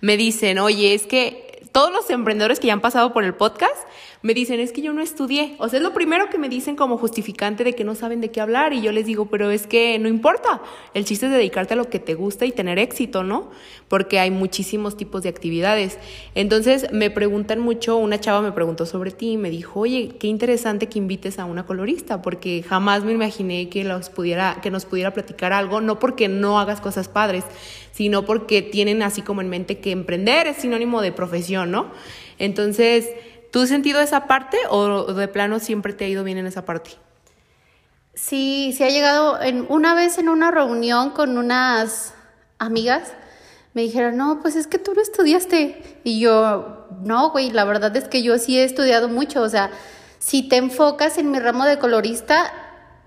Me 0.00 0.16
dicen, 0.16 0.58
oye, 0.58 0.94
es 0.94 1.06
que 1.06 1.47
todos 1.72 1.92
los 1.92 2.08
emprendedores 2.10 2.60
que 2.60 2.66
ya 2.66 2.72
han 2.72 2.80
pasado 2.80 3.12
por 3.12 3.24
el 3.24 3.34
podcast 3.34 3.76
me 4.22 4.34
dicen, 4.34 4.58
es 4.58 4.72
que 4.72 4.82
yo 4.82 4.92
no 4.92 5.00
estudié. 5.00 5.54
O 5.58 5.68
sea, 5.68 5.78
es 5.78 5.82
lo 5.82 5.92
primero 5.92 6.28
que 6.28 6.38
me 6.38 6.48
dicen 6.48 6.74
como 6.74 6.98
justificante 6.98 7.62
de 7.62 7.74
que 7.74 7.84
no 7.84 7.94
saben 7.94 8.20
de 8.20 8.30
qué 8.30 8.40
hablar. 8.40 8.72
Y 8.72 8.82
yo 8.82 8.90
les 8.90 9.06
digo, 9.06 9.26
pero 9.26 9.50
es 9.50 9.66
que 9.66 9.98
no 9.98 10.08
importa. 10.08 10.60
El 10.94 11.04
chiste 11.04 11.26
es 11.26 11.32
dedicarte 11.32 11.74
a 11.74 11.76
lo 11.76 11.88
que 11.88 11.98
te 11.98 12.14
gusta 12.14 12.46
y 12.46 12.52
tener 12.52 12.78
éxito, 12.78 13.22
¿no? 13.22 13.50
Porque 13.86 14.18
hay 14.18 14.30
muchísimos 14.30 14.96
tipos 14.96 15.22
de 15.22 15.28
actividades. 15.28 15.98
Entonces 16.34 16.92
me 16.92 17.10
preguntan 17.10 17.60
mucho, 17.60 17.96
una 17.96 18.18
chava 18.18 18.40
me 18.40 18.52
preguntó 18.52 18.86
sobre 18.86 19.10
ti 19.10 19.32
y 19.32 19.36
me 19.36 19.50
dijo, 19.50 19.80
oye, 19.80 20.16
qué 20.18 20.26
interesante 20.26 20.88
que 20.88 20.98
invites 20.98 21.38
a 21.38 21.44
una 21.44 21.66
colorista, 21.66 22.22
porque 22.22 22.64
jamás 22.66 23.04
me 23.04 23.12
imaginé 23.12 23.68
que, 23.68 23.84
los 23.84 24.10
pudiera, 24.10 24.58
que 24.62 24.70
nos 24.70 24.84
pudiera 24.84 25.12
platicar 25.12 25.52
algo, 25.52 25.80
no 25.80 25.98
porque 25.98 26.28
no 26.28 26.58
hagas 26.58 26.80
cosas 26.80 27.08
padres, 27.08 27.44
sino 27.98 28.24
porque 28.24 28.62
tienen 28.62 29.02
así 29.02 29.20
como 29.20 29.42
en 29.42 29.50
mente 29.50 29.80
que 29.80 29.90
emprender 29.90 30.46
es 30.46 30.56
sinónimo 30.56 31.02
de 31.02 31.12
profesión, 31.12 31.70
¿no? 31.70 31.90
Entonces, 32.38 33.08
¿Tú 33.50 33.62
has 33.62 33.68
sentido 33.68 34.00
esa 34.00 34.26
parte 34.26 34.58
o 34.68 35.14
de 35.14 35.28
plano 35.28 35.58
siempre 35.58 35.92
te 35.92 36.04
ha 36.04 36.08
ido 36.08 36.24
bien 36.24 36.38
en 36.38 36.46
esa 36.46 36.64
parte? 36.64 36.90
Sí, 38.14 38.74
sí 38.76 38.84
ha 38.84 38.90
llegado 38.90 39.40
en, 39.40 39.64
una 39.68 39.94
vez 39.94 40.18
en 40.18 40.28
una 40.28 40.50
reunión 40.50 41.10
con 41.10 41.38
unas 41.38 42.14
amigas, 42.58 43.12
me 43.72 43.82
dijeron, 43.82 44.16
no, 44.16 44.40
pues 44.42 44.56
es 44.56 44.66
que 44.66 44.78
tú 44.78 44.92
no 44.92 45.00
estudiaste. 45.00 46.00
Y 46.04 46.20
yo, 46.20 46.88
no, 47.02 47.30
güey, 47.30 47.50
la 47.50 47.64
verdad 47.64 47.96
es 47.96 48.08
que 48.08 48.22
yo 48.22 48.36
sí 48.38 48.58
he 48.58 48.64
estudiado 48.64 49.08
mucho. 49.08 49.40
O 49.40 49.48
sea, 49.48 49.70
si 50.18 50.48
te 50.48 50.56
enfocas 50.56 51.16
en 51.16 51.30
mi 51.30 51.38
ramo 51.38 51.64
de 51.64 51.78
colorista, 51.78 52.52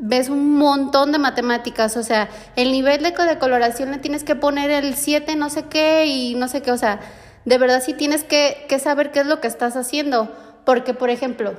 ves 0.01 0.29
un 0.29 0.58
montón 0.58 1.12
de 1.13 1.20
matemáticas. 1.20 1.96
O 1.96 2.03
sea, 2.03 2.27
el 2.58 2.72
nivel 2.72 3.01
de, 3.03 3.12
de 3.12 3.38
coloración 3.39 3.91
le 3.91 4.00
tienes 4.00 4.24
que 4.24 4.36
poner 4.36 4.72
el 4.72 4.96
7, 4.96 5.36
no 5.38 5.50
sé 5.50 5.63
qué, 5.70 6.08
y 6.08 6.36
no 6.36 6.48
sé 6.48 6.62
qué. 6.62 6.72
O 6.72 6.77
sea, 6.77 7.00
de 7.46 7.58
verdad 7.58 7.81
sí 7.86 7.93
tienes 7.93 8.24
que, 8.24 8.67
saber 8.84 9.12
qué 9.12 9.22
es 9.22 9.27
lo 9.27 9.39
que 9.39 9.48
estás 9.48 9.77
haciendo. 9.77 10.29
Porque, 10.65 10.93
por 10.93 11.10
ejemplo, 11.10 11.53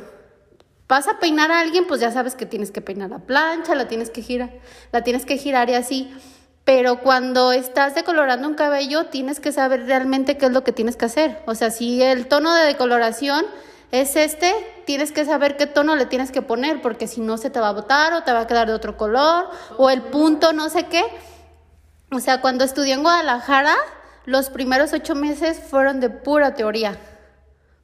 vas 0.88 1.08
a 1.08 1.18
peinar 1.18 1.50
a 1.50 1.60
alguien, 1.60 1.86
pues 1.86 2.00
ya 2.00 2.10
sabes 2.10 2.34
que 2.34 2.44
tienes 2.44 2.70
que 2.70 2.80
peinar 2.80 3.10
la 3.10 3.20
plancha, 3.20 3.74
la 3.74 3.88
tienes 3.88 4.10
que 4.10 4.22
girar, 4.22 4.50
la 4.92 5.02
tienes 5.02 5.24
que 5.24 5.38
girar 5.38 5.70
y 5.70 5.74
así. 5.74 6.12
Pero 6.64 7.00
cuando 7.00 7.52
estás 7.52 7.94
decolorando 7.94 8.46
un 8.46 8.54
cabello, 8.54 9.06
tienes 9.06 9.40
que 9.40 9.50
saber 9.50 9.86
realmente 9.86 10.36
qué 10.36 10.46
es 10.46 10.52
lo 10.52 10.62
que 10.62 10.72
tienes 10.72 10.96
que 10.96 11.06
hacer. 11.06 11.42
O 11.46 11.54
sea, 11.54 11.70
si 11.70 12.02
el 12.02 12.26
tono 12.28 12.54
de 12.54 12.64
decoloración 12.64 13.44
es 13.92 14.16
este, 14.16 14.52
tienes 14.86 15.12
que 15.12 15.24
saber 15.24 15.56
qué 15.56 15.66
tono 15.66 15.94
le 15.96 16.06
tienes 16.06 16.32
que 16.32 16.42
poner, 16.42 16.80
porque 16.80 17.06
si 17.06 17.20
no 17.20 17.36
se 17.36 17.50
te 17.50 17.60
va 17.60 17.68
a 17.68 17.72
botar 17.72 18.14
o 18.14 18.22
te 18.22 18.32
va 18.32 18.40
a 18.40 18.46
quedar 18.46 18.66
de 18.66 18.72
otro 18.72 18.96
color, 18.96 19.50
o 19.76 19.90
el 19.90 20.00
punto 20.00 20.54
no 20.54 20.70
sé 20.70 20.86
qué. 20.86 21.04
O 22.10 22.18
sea, 22.18 22.40
cuando 22.40 22.64
estudié 22.64 22.94
en 22.94 23.02
Guadalajara, 23.02 23.76
los 24.24 24.48
primeros 24.48 24.94
ocho 24.94 25.14
meses 25.14 25.60
fueron 25.60 26.00
de 26.00 26.08
pura 26.08 26.54
teoría, 26.54 26.98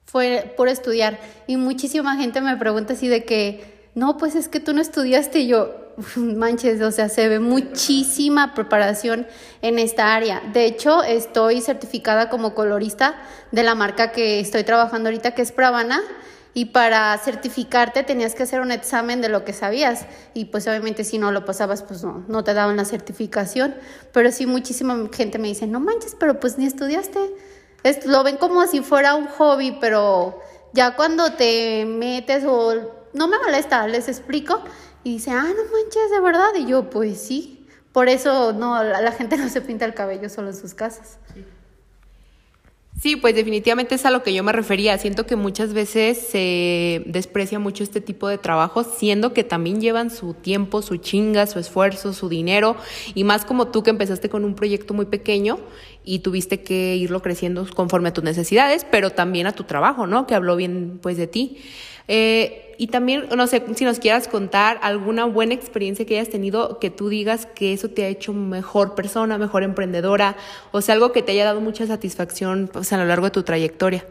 fue 0.06 0.54
por 0.56 0.68
estudiar. 0.68 1.18
Y 1.46 1.58
muchísima 1.58 2.16
gente 2.16 2.40
me 2.40 2.56
pregunta 2.56 2.94
así 2.94 3.06
de 3.08 3.24
que, 3.24 3.90
no, 3.94 4.16
pues 4.16 4.34
es 4.34 4.48
que 4.48 4.60
tú 4.60 4.72
no 4.72 4.80
estudiaste. 4.80 5.40
Y 5.40 5.48
yo, 5.48 5.74
manches, 6.16 6.80
o 6.80 6.90
sea, 6.90 7.08
se 7.08 7.28
ve 7.28 7.40
muchísima 7.40 8.54
preparación 8.54 9.26
en 9.62 9.78
esta 9.78 10.14
área. 10.14 10.42
De 10.52 10.64
hecho, 10.66 11.02
estoy 11.02 11.60
certificada 11.60 12.28
como 12.28 12.54
colorista 12.54 13.16
de 13.52 13.62
la 13.62 13.74
marca 13.74 14.12
que 14.12 14.40
estoy 14.40 14.64
trabajando 14.64 15.08
ahorita, 15.08 15.32
que 15.32 15.42
es 15.42 15.52
Pravana 15.52 16.00
y 16.54 16.66
para 16.66 17.16
certificarte 17.18 18.02
tenías 18.02 18.34
que 18.34 18.42
hacer 18.42 18.60
un 18.60 18.72
examen 18.72 19.20
de 19.20 19.28
lo 19.28 19.44
que 19.44 19.52
sabías 19.52 20.06
y 20.34 20.46
pues 20.46 20.66
obviamente 20.66 21.04
si 21.04 21.18
no 21.18 21.30
lo 21.30 21.44
pasabas 21.44 21.82
pues 21.82 22.02
no, 22.02 22.24
no 22.26 22.42
te 22.42 22.54
daban 22.54 22.76
la 22.76 22.84
certificación, 22.84 23.74
pero 24.12 24.32
sí 24.32 24.46
muchísima 24.46 25.08
gente 25.12 25.38
me 25.38 25.48
dice, 25.48 25.66
no 25.66 25.78
manches, 25.78 26.16
pero 26.18 26.40
pues 26.40 26.58
ni 26.58 26.66
estudiaste, 26.66 27.20
lo 28.06 28.24
ven 28.24 28.38
como 28.38 28.66
si 28.66 28.80
fuera 28.80 29.14
un 29.14 29.26
hobby, 29.26 29.76
pero 29.80 30.40
ya 30.72 30.96
cuando 30.96 31.32
te 31.34 31.84
metes 31.84 32.44
o 32.44 32.74
no 33.12 33.28
me 33.28 33.38
molesta, 33.38 33.86
les 33.86 34.08
explico 34.08 34.62
y 35.04 35.14
dice, 35.14 35.30
ah, 35.30 35.42
no 35.42 35.62
manches, 35.72 36.10
de 36.10 36.20
verdad, 36.20 36.50
y 36.56 36.66
yo 36.66 36.90
pues 36.90 37.18
sí, 37.20 37.66
por 37.92 38.08
eso 38.08 38.52
no, 38.52 38.82
la, 38.82 39.12
gente 39.12 39.36
no 39.38 39.48
se 39.48 39.60
pinta 39.60 39.84
el 39.84 39.94
cabello 39.94 40.28
solo 40.28 40.48
en 40.48 40.56
sus 40.56 40.74
casas. 40.74 41.18
Sí, 43.00 43.14
pues 43.14 43.36
definitivamente 43.36 43.94
es 43.94 44.04
a 44.06 44.10
lo 44.10 44.24
que 44.24 44.34
yo 44.34 44.42
me 44.42 44.50
refería. 44.50 44.98
Siento 44.98 45.24
que 45.24 45.36
muchas 45.36 45.72
veces 45.72 46.18
se 46.18 47.04
desprecia 47.06 47.60
mucho 47.60 47.84
este 47.84 48.00
tipo 48.00 48.26
de 48.26 48.38
trabajos, 48.38 48.88
siendo 48.98 49.32
que 49.32 49.44
también 49.44 49.80
llevan 49.80 50.10
su 50.10 50.34
tiempo, 50.34 50.82
su 50.82 50.96
chinga, 50.96 51.46
su 51.46 51.60
esfuerzo, 51.60 52.12
su 52.12 52.28
dinero, 52.28 52.74
y 53.14 53.22
más 53.22 53.44
como 53.44 53.68
tú 53.68 53.84
que 53.84 53.90
empezaste 53.90 54.28
con 54.28 54.44
un 54.44 54.56
proyecto 54.56 54.94
muy 54.94 55.06
pequeño 55.06 55.60
y 56.04 56.20
tuviste 56.20 56.62
que 56.62 56.96
irlo 56.96 57.22
creciendo 57.22 57.68
conforme 57.72 58.08
a 58.08 58.12
tus 58.12 58.24
necesidades, 58.24 58.84
pero 58.90 59.10
también 59.10 59.46
a 59.46 59.52
tu 59.52 59.62
trabajo, 59.62 60.08
¿no? 60.08 60.26
Que 60.26 60.34
habló 60.34 60.56
bien 60.56 60.98
pues 61.00 61.16
de 61.16 61.28
ti. 61.28 61.58
Eh, 62.08 62.74
y 62.78 62.86
también, 62.86 63.28
no 63.36 63.46
sé, 63.48 63.62
si 63.74 63.84
nos 63.84 63.98
quieras 63.98 64.28
contar 64.28 64.78
alguna 64.82 65.24
buena 65.24 65.52
experiencia 65.52 66.06
que 66.06 66.18
hayas 66.18 66.30
tenido, 66.30 66.78
que 66.78 66.90
tú 66.90 67.08
digas 67.08 67.46
que 67.46 67.72
eso 67.72 67.90
te 67.90 68.04
ha 68.04 68.08
hecho 68.08 68.32
mejor 68.32 68.94
persona, 68.94 69.36
mejor 69.36 69.64
emprendedora, 69.64 70.36
o 70.70 70.80
sea, 70.80 70.94
algo 70.94 71.12
que 71.12 71.22
te 71.22 71.32
haya 71.32 71.44
dado 71.44 71.60
mucha 71.60 71.86
satisfacción 71.86 72.70
pues, 72.72 72.92
a 72.92 72.96
lo 72.96 73.04
largo 73.04 73.26
de 73.26 73.32
tu 73.32 73.42
trayectoria. 73.42 74.06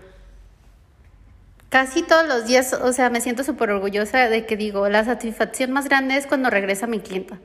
Casi 1.70 2.04
todos 2.04 2.28
los 2.28 2.46
días, 2.46 2.74
o 2.74 2.94
sea, 2.94 3.10
me 3.10 3.22
siento 3.22 3.44
súper 3.44 3.72
orgullosa 3.72 4.30
de 4.30 4.46
que 4.46 4.58
digo, 4.58 4.88
la 4.90 5.04
satisfacción 5.06 5.72
más 5.72 5.88
grande 5.88 6.18
es 6.18 6.28
cuando 6.28 6.50
regresa 6.50 6.88
mi 6.88 7.00
clienta 7.00 7.40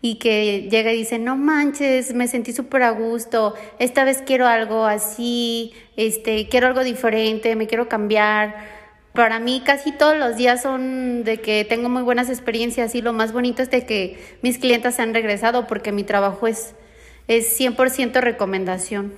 y 0.00 0.16
que 0.16 0.68
llega 0.68 0.92
y 0.92 0.96
dice, 0.96 1.18
no 1.20 1.36
manches, 1.36 2.12
me 2.12 2.26
sentí 2.26 2.52
súper 2.52 2.82
a 2.82 2.90
gusto, 2.90 3.54
esta 3.78 4.02
vez 4.02 4.22
quiero 4.26 4.48
algo 4.48 4.84
así, 4.84 5.72
este, 5.96 6.48
quiero 6.48 6.66
algo 6.66 6.82
diferente, 6.82 7.54
me 7.54 7.68
quiero 7.68 7.88
cambiar 7.88 8.81
para 9.12 9.38
mí 9.38 9.62
casi 9.64 9.92
todos 9.92 10.16
los 10.16 10.36
días 10.36 10.62
son 10.62 11.24
de 11.24 11.40
que 11.40 11.64
tengo 11.64 11.88
muy 11.88 12.02
buenas 12.02 12.30
experiencias 12.30 12.94
y 12.94 13.02
lo 13.02 13.12
más 13.12 13.32
bonito 13.32 13.62
es 13.62 13.70
de 13.70 13.84
que 13.84 14.18
mis 14.42 14.58
clientes 14.58 14.94
se 14.94 15.02
han 15.02 15.12
regresado 15.12 15.66
porque 15.66 15.92
mi 15.92 16.02
trabajo 16.02 16.46
es, 16.46 16.74
es 17.28 17.58
100% 17.60 18.20
recomendación. 18.20 19.12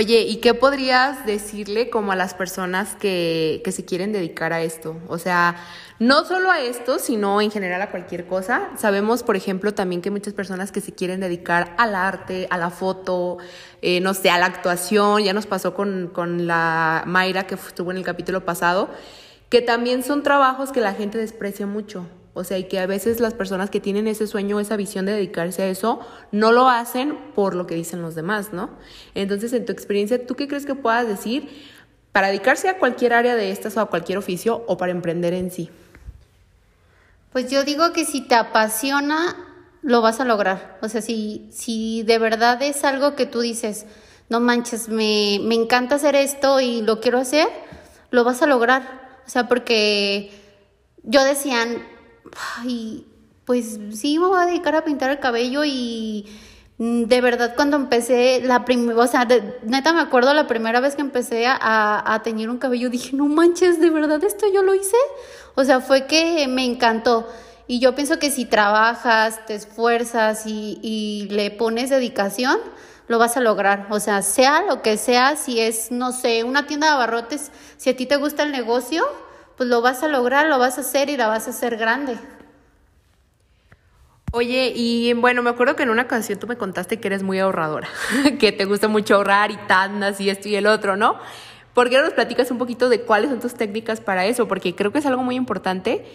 Oye, 0.00 0.22
¿y 0.22 0.36
qué 0.36 0.54
podrías 0.54 1.26
decirle 1.26 1.90
como 1.90 2.10
a 2.12 2.16
las 2.16 2.32
personas 2.32 2.96
que, 2.96 3.60
que 3.62 3.70
se 3.70 3.84
quieren 3.84 4.12
dedicar 4.12 4.54
a 4.54 4.62
esto? 4.62 4.96
O 5.08 5.18
sea, 5.18 5.56
no 5.98 6.24
solo 6.24 6.50
a 6.50 6.62
esto, 6.62 6.98
sino 6.98 7.42
en 7.42 7.50
general 7.50 7.82
a 7.82 7.90
cualquier 7.90 8.26
cosa. 8.26 8.70
Sabemos, 8.78 9.22
por 9.22 9.36
ejemplo, 9.36 9.74
también 9.74 10.00
que 10.00 10.10
muchas 10.10 10.32
personas 10.32 10.72
que 10.72 10.80
se 10.80 10.92
quieren 10.92 11.20
dedicar 11.20 11.74
al 11.76 11.94
arte, 11.94 12.46
a 12.48 12.56
la 12.56 12.70
foto, 12.70 13.36
eh, 13.82 14.00
no 14.00 14.14
sé, 14.14 14.30
a 14.30 14.38
la 14.38 14.46
actuación. 14.46 15.22
Ya 15.22 15.34
nos 15.34 15.44
pasó 15.44 15.74
con, 15.74 16.08
con 16.14 16.46
la 16.46 17.02
Mayra 17.06 17.46
que 17.46 17.56
estuvo 17.56 17.90
en 17.90 17.98
el 17.98 18.02
capítulo 18.02 18.42
pasado, 18.42 18.88
que 19.50 19.60
también 19.60 20.02
son 20.02 20.22
trabajos 20.22 20.72
que 20.72 20.80
la 20.80 20.94
gente 20.94 21.18
desprecia 21.18 21.66
mucho. 21.66 22.06
O 22.40 22.44
sea, 22.44 22.58
y 22.58 22.64
que 22.64 22.80
a 22.80 22.86
veces 22.86 23.20
las 23.20 23.34
personas 23.34 23.70
que 23.70 23.80
tienen 23.80 24.08
ese 24.08 24.26
sueño, 24.26 24.58
esa 24.58 24.76
visión 24.76 25.06
de 25.06 25.12
dedicarse 25.12 25.62
a 25.62 25.68
eso, 25.68 26.00
no 26.32 26.52
lo 26.52 26.68
hacen 26.68 27.16
por 27.34 27.54
lo 27.54 27.66
que 27.66 27.74
dicen 27.74 28.02
los 28.02 28.14
demás, 28.14 28.52
¿no? 28.52 28.70
Entonces, 29.14 29.52
en 29.52 29.66
tu 29.66 29.72
experiencia, 29.72 30.26
¿tú 30.26 30.34
qué 30.34 30.48
crees 30.48 30.66
que 30.66 30.74
puedas 30.74 31.06
decir 31.06 31.48
para 32.12 32.28
dedicarse 32.28 32.68
a 32.68 32.78
cualquier 32.78 33.12
área 33.12 33.36
de 33.36 33.50
estas 33.50 33.76
o 33.76 33.80
a 33.80 33.90
cualquier 33.90 34.18
oficio 34.18 34.64
o 34.66 34.76
para 34.76 34.92
emprender 34.92 35.34
en 35.34 35.50
sí? 35.50 35.70
Pues 37.32 37.50
yo 37.50 37.62
digo 37.62 37.92
que 37.92 38.04
si 38.04 38.22
te 38.22 38.34
apasiona, 38.34 39.36
lo 39.82 40.00
vas 40.00 40.18
a 40.20 40.24
lograr. 40.24 40.78
O 40.82 40.88
sea, 40.88 41.02
si, 41.02 41.48
si 41.52 42.02
de 42.02 42.18
verdad 42.18 42.60
es 42.62 42.84
algo 42.84 43.14
que 43.14 43.26
tú 43.26 43.40
dices, 43.40 43.86
no 44.28 44.40
manches, 44.40 44.88
me, 44.88 45.38
me 45.42 45.54
encanta 45.54 45.96
hacer 45.96 46.16
esto 46.16 46.60
y 46.60 46.82
lo 46.82 47.00
quiero 47.00 47.18
hacer, 47.18 47.48
lo 48.10 48.24
vas 48.24 48.42
a 48.42 48.46
lograr. 48.46 49.20
O 49.26 49.30
sea, 49.30 49.46
porque 49.46 50.32
yo 51.02 51.24
decían, 51.24 51.82
ay, 52.58 53.06
pues 53.44 53.78
sí, 53.92 54.18
me 54.18 54.26
voy 54.26 54.40
a 54.40 54.46
dedicar 54.46 54.74
a 54.74 54.84
pintar 54.84 55.10
el 55.10 55.18
cabello 55.18 55.64
y 55.64 56.26
mm, 56.78 57.04
de 57.04 57.20
verdad 57.20 57.54
cuando 57.56 57.76
empecé, 57.76 58.40
la 58.42 58.64
primera, 58.64 58.98
o 58.98 59.06
sea, 59.06 59.26
neta 59.62 59.92
me 59.92 60.00
acuerdo 60.00 60.34
la 60.34 60.46
primera 60.46 60.80
vez 60.80 60.94
que 60.94 61.02
empecé 61.02 61.46
a, 61.46 62.14
a 62.14 62.22
teñir 62.22 62.50
un 62.50 62.58
cabello, 62.58 62.90
dije, 62.90 63.16
no 63.16 63.26
manches, 63.26 63.80
de 63.80 63.90
verdad 63.90 64.22
esto 64.24 64.46
yo 64.52 64.62
lo 64.62 64.74
hice. 64.74 64.96
O 65.54 65.64
sea, 65.64 65.80
fue 65.80 66.06
que 66.06 66.46
me 66.48 66.64
encantó. 66.64 67.28
Y 67.66 67.78
yo 67.78 67.94
pienso 67.94 68.18
que 68.18 68.30
si 68.30 68.46
trabajas, 68.46 69.46
te 69.46 69.54
esfuerzas 69.54 70.42
y, 70.46 71.28
le 71.30 71.50
pones 71.50 71.90
dedicación, 71.90 72.58
lo 73.06 73.18
vas 73.18 73.36
a 73.36 73.40
lograr. 73.40 73.86
O 73.90 74.00
sea, 74.00 74.22
sea 74.22 74.62
lo 74.62 74.82
que 74.82 74.96
sea, 74.96 75.36
si 75.36 75.60
es, 75.60 75.92
no 75.92 76.12
sé, 76.12 76.42
una 76.42 76.66
tienda 76.66 76.88
de 76.88 76.94
abarrotes, 76.94 77.52
si 77.76 77.90
a 77.90 77.96
ti 77.96 78.06
te 78.06 78.16
gusta 78.16 78.42
el 78.42 78.50
negocio, 78.50 79.04
pues 79.60 79.68
lo 79.68 79.82
vas 79.82 80.02
a 80.02 80.08
lograr, 80.08 80.46
lo 80.46 80.58
vas 80.58 80.78
a 80.78 80.80
hacer 80.80 81.10
y 81.10 81.18
la 81.18 81.28
vas 81.28 81.46
a 81.46 81.50
hacer 81.50 81.76
grande. 81.76 82.16
Oye, 84.32 84.72
y 84.74 85.12
bueno, 85.12 85.42
me 85.42 85.50
acuerdo 85.50 85.76
que 85.76 85.82
en 85.82 85.90
una 85.90 86.04
ocasión 86.04 86.38
tú 86.38 86.46
me 86.46 86.56
contaste 86.56 86.98
que 86.98 87.08
eres 87.08 87.22
muy 87.22 87.38
ahorradora, 87.40 87.86
que 88.40 88.52
te 88.52 88.64
gusta 88.64 88.88
mucho 88.88 89.16
ahorrar 89.16 89.50
y 89.50 89.58
tandas 89.66 90.18
y 90.18 90.30
esto 90.30 90.48
y 90.48 90.56
el 90.56 90.66
otro, 90.66 90.96
¿no? 90.96 91.18
¿por 91.74 91.90
qué 91.90 91.98
no 91.98 92.04
nos 92.04 92.14
platicas 92.14 92.50
un 92.50 92.56
poquito 92.56 92.88
de 92.88 93.02
cuáles 93.02 93.28
son 93.28 93.38
tus 93.38 93.52
técnicas 93.52 94.00
para 94.00 94.24
eso? 94.24 94.48
Porque 94.48 94.74
creo 94.74 94.92
que 94.92 95.00
es 95.00 95.04
algo 95.04 95.22
muy 95.22 95.34
importante. 95.34 96.06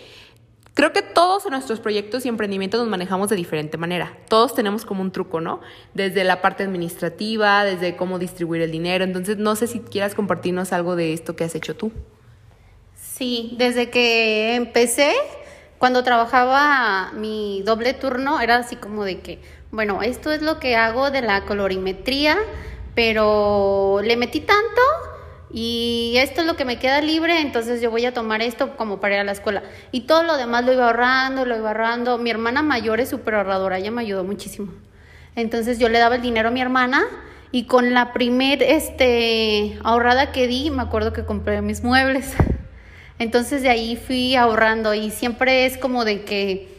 Creo 0.74 0.92
que 0.92 1.04
todos 1.04 1.46
en 1.46 1.52
nuestros 1.52 1.80
proyectos 1.80 2.26
y 2.26 2.30
emprendimientos 2.30 2.80
nos 2.80 2.90
manejamos 2.90 3.30
de 3.30 3.36
diferente 3.36 3.78
manera. 3.78 4.18
Todos 4.28 4.56
tenemos 4.56 4.86
como 4.86 5.04
un 5.04 5.12
truco, 5.12 5.40
¿no? 5.40 5.62
Desde 5.94 6.24
la 6.24 6.42
parte 6.42 6.64
administrativa, 6.64 7.64
desde 7.64 7.96
cómo 7.96 8.18
distribuir 8.18 8.64
el 8.64 8.72
dinero. 8.72 9.04
Entonces, 9.04 9.38
no 9.38 9.56
sé 9.56 9.68
si 9.68 9.82
quieras 9.82 10.16
compartirnos 10.16 10.74
algo 10.74 10.96
de 10.96 11.14
esto 11.14 11.36
que 11.36 11.44
has 11.44 11.54
hecho 11.54 11.76
tú. 11.76 11.92
Sí, 13.18 13.56
desde 13.58 13.90
que 13.90 14.56
empecé, 14.56 15.14
cuando 15.78 16.04
trabajaba 16.04 17.14
mi 17.14 17.62
doble 17.64 17.94
turno, 17.94 18.42
era 18.42 18.58
así 18.58 18.76
como 18.76 19.06
de 19.06 19.22
que, 19.22 19.40
bueno, 19.72 20.04
esto 20.04 20.34
es 20.34 20.42
lo 20.42 20.60
que 20.60 20.76
hago 20.76 21.12
de 21.12 21.22
la 21.22 21.46
colorimetría, 21.46 22.36
pero 22.94 24.02
le 24.04 24.18
metí 24.18 24.42
tanto 24.42 24.82
y 25.50 26.16
esto 26.18 26.42
es 26.42 26.48
lo 26.48 26.58
que 26.58 26.66
me 26.66 26.78
queda 26.78 27.00
libre, 27.00 27.40
entonces 27.40 27.82
yo 27.82 27.90
voy 27.90 28.06
a 28.06 28.14
tomar 28.14 28.42
esto 28.42 28.76
como 28.76 29.00
para 29.00 29.16
ir 29.16 29.22
a 29.22 29.24
la 29.24 29.32
escuela. 29.32 29.64
Y 29.94 30.02
todo 30.02 30.24
lo 30.24 30.36
demás 30.36 30.66
lo 30.66 30.74
iba 30.74 30.86
ahorrando, 30.86 31.46
lo 31.46 31.56
iba 31.56 31.70
ahorrando. 31.70 32.18
Mi 32.18 32.32
hermana 32.32 32.64
mayor 32.64 33.00
es 33.00 33.08
súper 33.08 33.36
ahorradora, 33.36 33.78
ella 33.78 33.92
me 33.92 34.02
ayudó 34.02 34.26
muchísimo. 34.26 34.74
Entonces 35.38 35.80
yo 35.80 35.88
le 35.88 36.00
daba 36.00 36.16
el 36.16 36.22
dinero 36.22 36.50
a 36.50 36.52
mi 36.52 36.60
hermana 36.60 37.06
y 37.54 37.64
con 37.64 37.94
la 37.94 38.12
primer 38.12 38.62
este, 38.62 39.80
ahorrada 39.86 40.34
que 40.34 40.48
di, 40.48 40.70
me 40.70 40.82
acuerdo 40.82 41.14
que 41.14 41.24
compré 41.24 41.62
mis 41.62 41.82
muebles. 41.82 42.36
Entonces 43.20 43.62
de 43.62 43.70
ahí 43.70 43.96
fui 43.96 44.36
ahorrando 44.36 44.94
y 44.94 45.10
siempre 45.10 45.66
es 45.66 45.78
como 45.78 46.04
de 46.04 46.24
que 46.24 46.76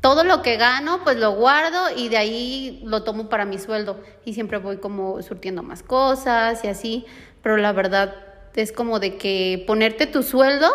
todo 0.00 0.22
lo 0.22 0.42
que 0.42 0.56
gano 0.56 1.00
pues 1.02 1.16
lo 1.16 1.32
guardo 1.32 1.90
y 1.96 2.08
de 2.08 2.16
ahí 2.16 2.80
lo 2.84 3.02
tomo 3.02 3.28
para 3.28 3.44
mi 3.44 3.58
sueldo. 3.58 4.00
Y 4.24 4.34
siempre 4.34 4.58
voy 4.58 4.76
como 4.76 5.20
surtiendo 5.22 5.62
más 5.62 5.82
cosas 5.82 6.64
y 6.64 6.68
así, 6.68 7.06
pero 7.42 7.56
la 7.56 7.72
verdad 7.72 8.14
es 8.54 8.72
como 8.72 9.00
de 9.00 9.16
que 9.16 9.64
ponerte 9.66 10.06
tu 10.06 10.22
sueldo 10.22 10.68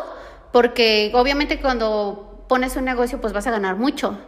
porque 0.51 1.11
obviamente 1.13 1.59
cuando 1.61 2.45
pones 2.49 2.75
un 2.75 2.85
negocio 2.85 3.21
pues 3.21 3.31
vas 3.31 3.47
a 3.47 3.51
ganar 3.51 3.77
mucho 3.77 4.19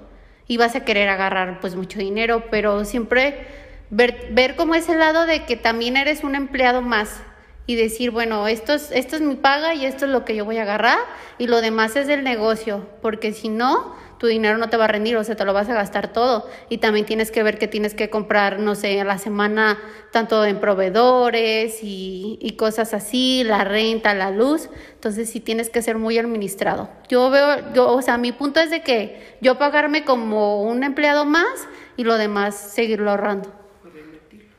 y 0.47 0.57
vas 0.57 0.75
a 0.75 0.85
querer 0.85 1.09
agarrar 1.09 1.59
pues 1.59 1.75
mucho 1.75 1.99
dinero, 1.99 2.45
pero 2.49 2.85
siempre 2.85 3.47
ver, 3.89 4.29
ver 4.31 4.55
como 4.55 4.75
ese 4.75 4.95
lado 4.95 5.25
de 5.25 5.43
que 5.43 5.57
también 5.57 5.97
eres 5.97 6.23
un 6.23 6.35
empleado 6.35 6.81
más 6.81 7.21
y 7.65 7.75
decir, 7.75 8.11
bueno, 8.11 8.47
esto 8.47 8.73
es, 8.73 8.91
esto 8.91 9.15
es 9.15 9.21
mi 9.21 9.35
paga 9.35 9.73
y 9.73 9.85
esto 9.85 10.05
es 10.05 10.11
lo 10.11 10.25
que 10.25 10.35
yo 10.35 10.45
voy 10.45 10.57
a 10.57 10.63
agarrar 10.63 10.99
y 11.37 11.47
lo 11.47 11.61
demás 11.61 11.95
es 11.95 12.07
del 12.07 12.23
negocio, 12.23 12.87
porque 13.01 13.31
si 13.33 13.49
no, 13.49 13.95
tu 14.17 14.27
dinero 14.27 14.57
no 14.57 14.69
te 14.69 14.77
va 14.77 14.85
a 14.85 14.87
rendir, 14.87 15.17
o 15.17 15.23
sea, 15.25 15.35
te 15.35 15.43
lo 15.43 15.51
vas 15.51 15.67
a 15.67 15.73
gastar 15.73 16.13
todo. 16.13 16.47
Y 16.69 16.77
también 16.77 17.05
tienes 17.05 17.29
que 17.29 17.43
ver 17.43 17.57
que 17.57 17.67
tienes 17.67 17.93
que 17.93 18.09
comprar, 18.09 18.57
no 18.57 18.73
sé, 18.73 19.01
a 19.01 19.03
la 19.03 19.17
semana, 19.17 19.77
tanto 20.11 20.45
en 20.45 20.61
proveedores 20.61 21.83
y, 21.83 22.37
y 22.41 22.51
cosas 22.55 22.93
así, 22.93 23.43
la 23.43 23.65
renta, 23.65 24.13
la 24.13 24.31
luz. 24.31 24.69
Entonces 24.93 25.29
sí 25.29 25.41
tienes 25.41 25.69
que 25.69 25.81
ser 25.81 25.97
muy 25.97 26.17
administrado. 26.17 26.89
Yo 27.09 27.29
veo, 27.29 27.73
yo, 27.73 27.91
o 27.91 28.01
sea, 28.01 28.17
mi 28.17 28.31
punto 28.31 28.61
es 28.61 28.69
de 28.69 28.81
que 28.81 29.35
yo 29.41 29.57
pagarme 29.57 30.05
como 30.05 30.63
un 30.63 30.85
empleado 30.85 31.25
más 31.25 31.67
y 31.97 32.05
lo 32.05 32.17
demás 32.17 32.55
seguirlo 32.55 33.11
ahorrando. 33.11 33.51
O 33.83 33.89
reinvertirlo. 33.89 34.49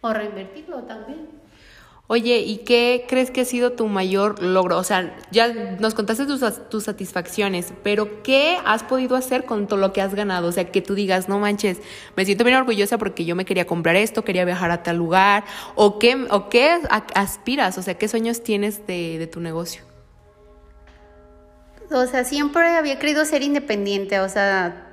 O 0.00 0.12
reinvertirlo 0.14 0.82
también. 0.84 1.41
Oye, 2.14 2.40
¿y 2.40 2.58
qué 2.58 3.06
crees 3.08 3.30
que 3.30 3.40
ha 3.40 3.44
sido 3.46 3.72
tu 3.72 3.88
mayor 3.88 4.42
logro? 4.42 4.76
O 4.76 4.84
sea, 4.84 5.16
ya 5.30 5.48
nos 5.48 5.94
contaste 5.94 6.26
tus, 6.26 6.84
satisfacciones, 6.84 7.72
pero 7.82 8.22
¿qué 8.22 8.58
has 8.66 8.82
podido 8.82 9.16
hacer 9.16 9.46
con 9.46 9.66
todo 9.66 9.78
lo 9.78 9.94
que 9.94 10.02
has 10.02 10.14
ganado? 10.14 10.48
O 10.48 10.52
sea, 10.52 10.70
que 10.70 10.82
tú 10.82 10.94
digas, 10.94 11.30
no 11.30 11.38
manches, 11.38 11.78
me 12.14 12.26
siento 12.26 12.44
bien 12.44 12.58
orgullosa 12.58 12.98
porque 12.98 13.24
yo 13.24 13.34
me 13.34 13.46
quería 13.46 13.66
comprar 13.66 13.96
esto, 13.96 14.26
quería 14.26 14.44
viajar 14.44 14.70
a 14.70 14.82
tal 14.82 14.98
lugar, 14.98 15.44
o 15.74 15.98
qué, 15.98 16.26
o 16.28 16.50
qué 16.50 16.80
aspiras, 17.14 17.78
o 17.78 17.82
sea, 17.82 17.94
qué 17.94 18.08
sueños 18.08 18.42
tienes 18.42 18.86
de, 18.86 19.16
de 19.18 19.26
tu 19.26 19.40
negocio. 19.40 19.82
O 21.90 22.04
sea, 22.04 22.24
siempre 22.24 22.76
había 22.76 22.98
querido 22.98 23.24
ser 23.24 23.42
independiente, 23.42 24.20
o 24.20 24.28
sea, 24.28 24.86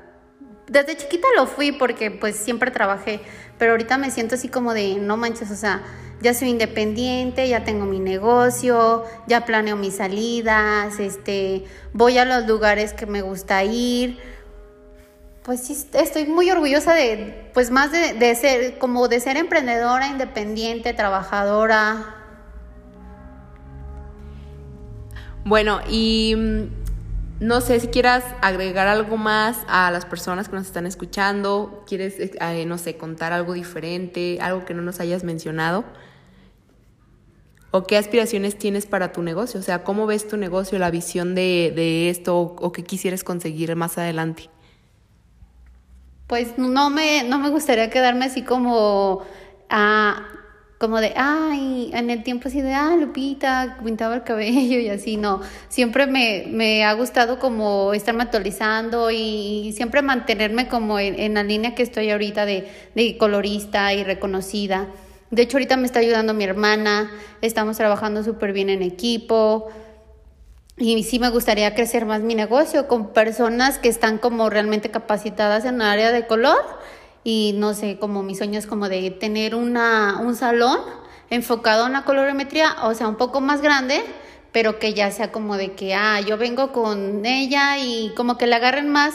desde 0.70 0.96
chiquita 0.96 1.28
lo 1.36 1.48
fui 1.48 1.74
porque 1.74 2.12
pues 2.12 2.38
siempre 2.38 2.72
trabajé, 2.72 3.20
pero 3.58 3.72
ahorita 3.72 3.98
me 3.98 4.10
siento 4.10 4.36
así 4.36 4.48
como 4.48 4.74
de, 4.74 4.96
no 4.96 5.18
manches, 5.18 5.52
o 5.52 5.56
sea, 5.58 5.84
ya 6.22 6.34
soy 6.34 6.50
independiente, 6.50 7.48
ya 7.48 7.64
tengo 7.64 7.86
mi 7.86 8.00
negocio, 8.00 9.04
ya 9.28 9.46
planeo 9.46 9.76
mis 9.76 9.96
salidas, 9.96 11.00
este, 11.00 11.66
voy 11.94 12.18
a 12.18 12.26
los 12.26 12.46
lugares 12.48 12.94
que 12.94 13.06
me 13.06 13.22
gusta 13.22 13.64
ir. 13.64 14.20
Pues 15.44 15.62
sí, 15.62 15.78
estoy 15.94 16.26
muy 16.26 16.52
orgullosa 16.52 16.94
de, 16.94 17.50
pues 17.54 17.72
más 17.72 17.92
de, 17.92 18.14
de 18.14 18.36
ser, 18.36 18.78
como 18.78 19.08
de 19.08 19.20
ser 19.20 19.38
emprendedora, 19.38 20.08
independiente, 20.08 20.94
trabajadora. 20.94 22.16
Bueno, 25.46 25.80
y 25.90 26.36
mm, 26.36 26.79
no 27.40 27.62
sé 27.62 27.80
si 27.80 27.88
quieras 27.88 28.24
agregar 28.42 28.88
algo 28.88 29.16
más 29.16 29.60
a 29.68 29.90
las 29.92 30.06
personas 30.06 30.50
que 30.50 30.56
nos 30.56 30.68
están 30.68 30.86
escuchando, 30.86 31.84
quieres, 31.88 32.16
eh, 32.20 32.66
no 32.66 32.78
sé, 32.78 32.98
contar 32.98 33.32
algo 33.32 33.54
diferente, 33.54 34.40
algo 34.42 34.66
que 34.66 34.74
no 34.74 34.82
nos 34.82 35.00
hayas 35.00 35.24
mencionado. 35.24 35.86
¿O 37.72 37.84
qué 37.84 37.98
aspiraciones 37.98 38.58
tienes 38.58 38.86
para 38.86 39.14
tu 39.14 39.22
negocio? 39.22 39.60
O 39.60 39.64
sea, 39.64 39.84
¿cómo 39.84 40.06
ves 40.06 40.28
tu 40.28 40.38
negocio, 40.38 40.80
la 40.80 40.92
visión 40.92 41.36
de, 41.36 41.72
de 41.76 42.10
esto 42.10 42.38
o, 42.40 42.72
qué 42.72 42.84
quisieras 42.84 43.24
conseguir 43.24 43.76
más 43.76 43.98
adelante? 43.98 44.50
Pues 46.28 46.58
no 46.58 46.90
me, 46.90 47.24
no 47.24 47.40
me 47.40 47.50
gustaría 47.50 47.90
quedarme 47.90 48.26
así 48.26 48.44
como, 48.44 49.22
ah, 49.70 50.24
como 50.80 51.02
de, 51.02 51.12
ay, 51.18 51.92
en 51.94 52.10
el 52.10 52.24
tiempo 52.24 52.48
así 52.48 52.62
de, 52.62 52.74
ah, 52.74 52.96
Lupita, 52.98 53.78
pintaba 53.84 54.16
el 54.16 54.24
cabello 54.24 54.80
y 54.80 54.88
así, 54.88 55.18
no. 55.18 55.42
Siempre 55.68 56.08
me, 56.08 56.46
me 56.48 56.86
ha 56.86 56.94
gustado 56.94 57.38
como 57.38 57.94
estarme 57.94 58.24
actualizando 58.24 59.12
y 59.12 59.74
siempre 59.76 60.02
mantenerme 60.02 60.70
como 60.70 60.98
en, 60.98 61.20
en 61.20 61.34
la 61.34 61.44
línea 61.44 61.76
que 61.76 61.84
estoy 61.84 62.10
ahorita 62.10 62.46
de, 62.46 62.72
de 62.96 63.18
colorista 63.18 63.94
y 63.94 64.06
reconocida. 64.06 64.88
De 65.32 65.42
hecho, 65.42 65.58
ahorita 65.58 65.76
me 65.76 65.86
está 65.86 66.00
ayudando 66.00 66.34
mi 66.34 66.46
hermana, 66.46 67.12
estamos 67.42 67.76
trabajando 67.76 68.24
súper 68.24 68.54
bien 68.54 68.70
en 68.70 68.82
equipo. 68.82 69.68
Y 70.78 71.04
sí 71.04 71.20
me 71.20 71.30
gustaría 71.30 71.76
crecer 71.76 72.06
más 72.06 72.22
mi 72.22 72.36
negocio 72.36 72.88
con 72.88 73.12
personas 73.12 73.78
que 73.80 73.90
están 73.90 74.18
como 74.18 74.50
realmente 74.50 74.90
capacitadas 74.90 75.66
en 75.66 75.76
el 75.76 75.82
área 75.82 76.14
de 76.14 76.26
color. 76.26 76.80
Y 77.32 77.54
no 77.54 77.76
sé, 77.76 78.00
como 78.00 78.24
mi 78.24 78.34
sueño 78.34 78.58
es 78.58 78.66
como 78.66 78.90
de 78.90 79.12
tener 79.12 79.54
una, 79.54 80.18
un 80.20 80.36
salón 80.36 80.80
enfocado 81.30 81.86
en 81.86 81.94
la 81.94 82.02
colorimetría, 82.02 82.78
o 82.82 82.96
sea, 82.96 83.08
un 83.08 83.18
poco 83.18 83.40
más 83.40 83.62
grande, 83.62 84.04
pero 84.52 84.80
que 84.80 84.96
ya 84.96 85.12
sea 85.12 85.32
como 85.32 85.56
de 85.56 85.74
que, 85.74 85.94
ah, 85.94 86.20
yo 86.22 86.40
vengo 86.40 86.72
con 86.72 87.24
ella 87.28 87.78
y 87.78 88.14
como 88.16 88.40
que 88.40 88.48
le 88.48 88.56
agarren 88.56 88.90
más 88.90 89.14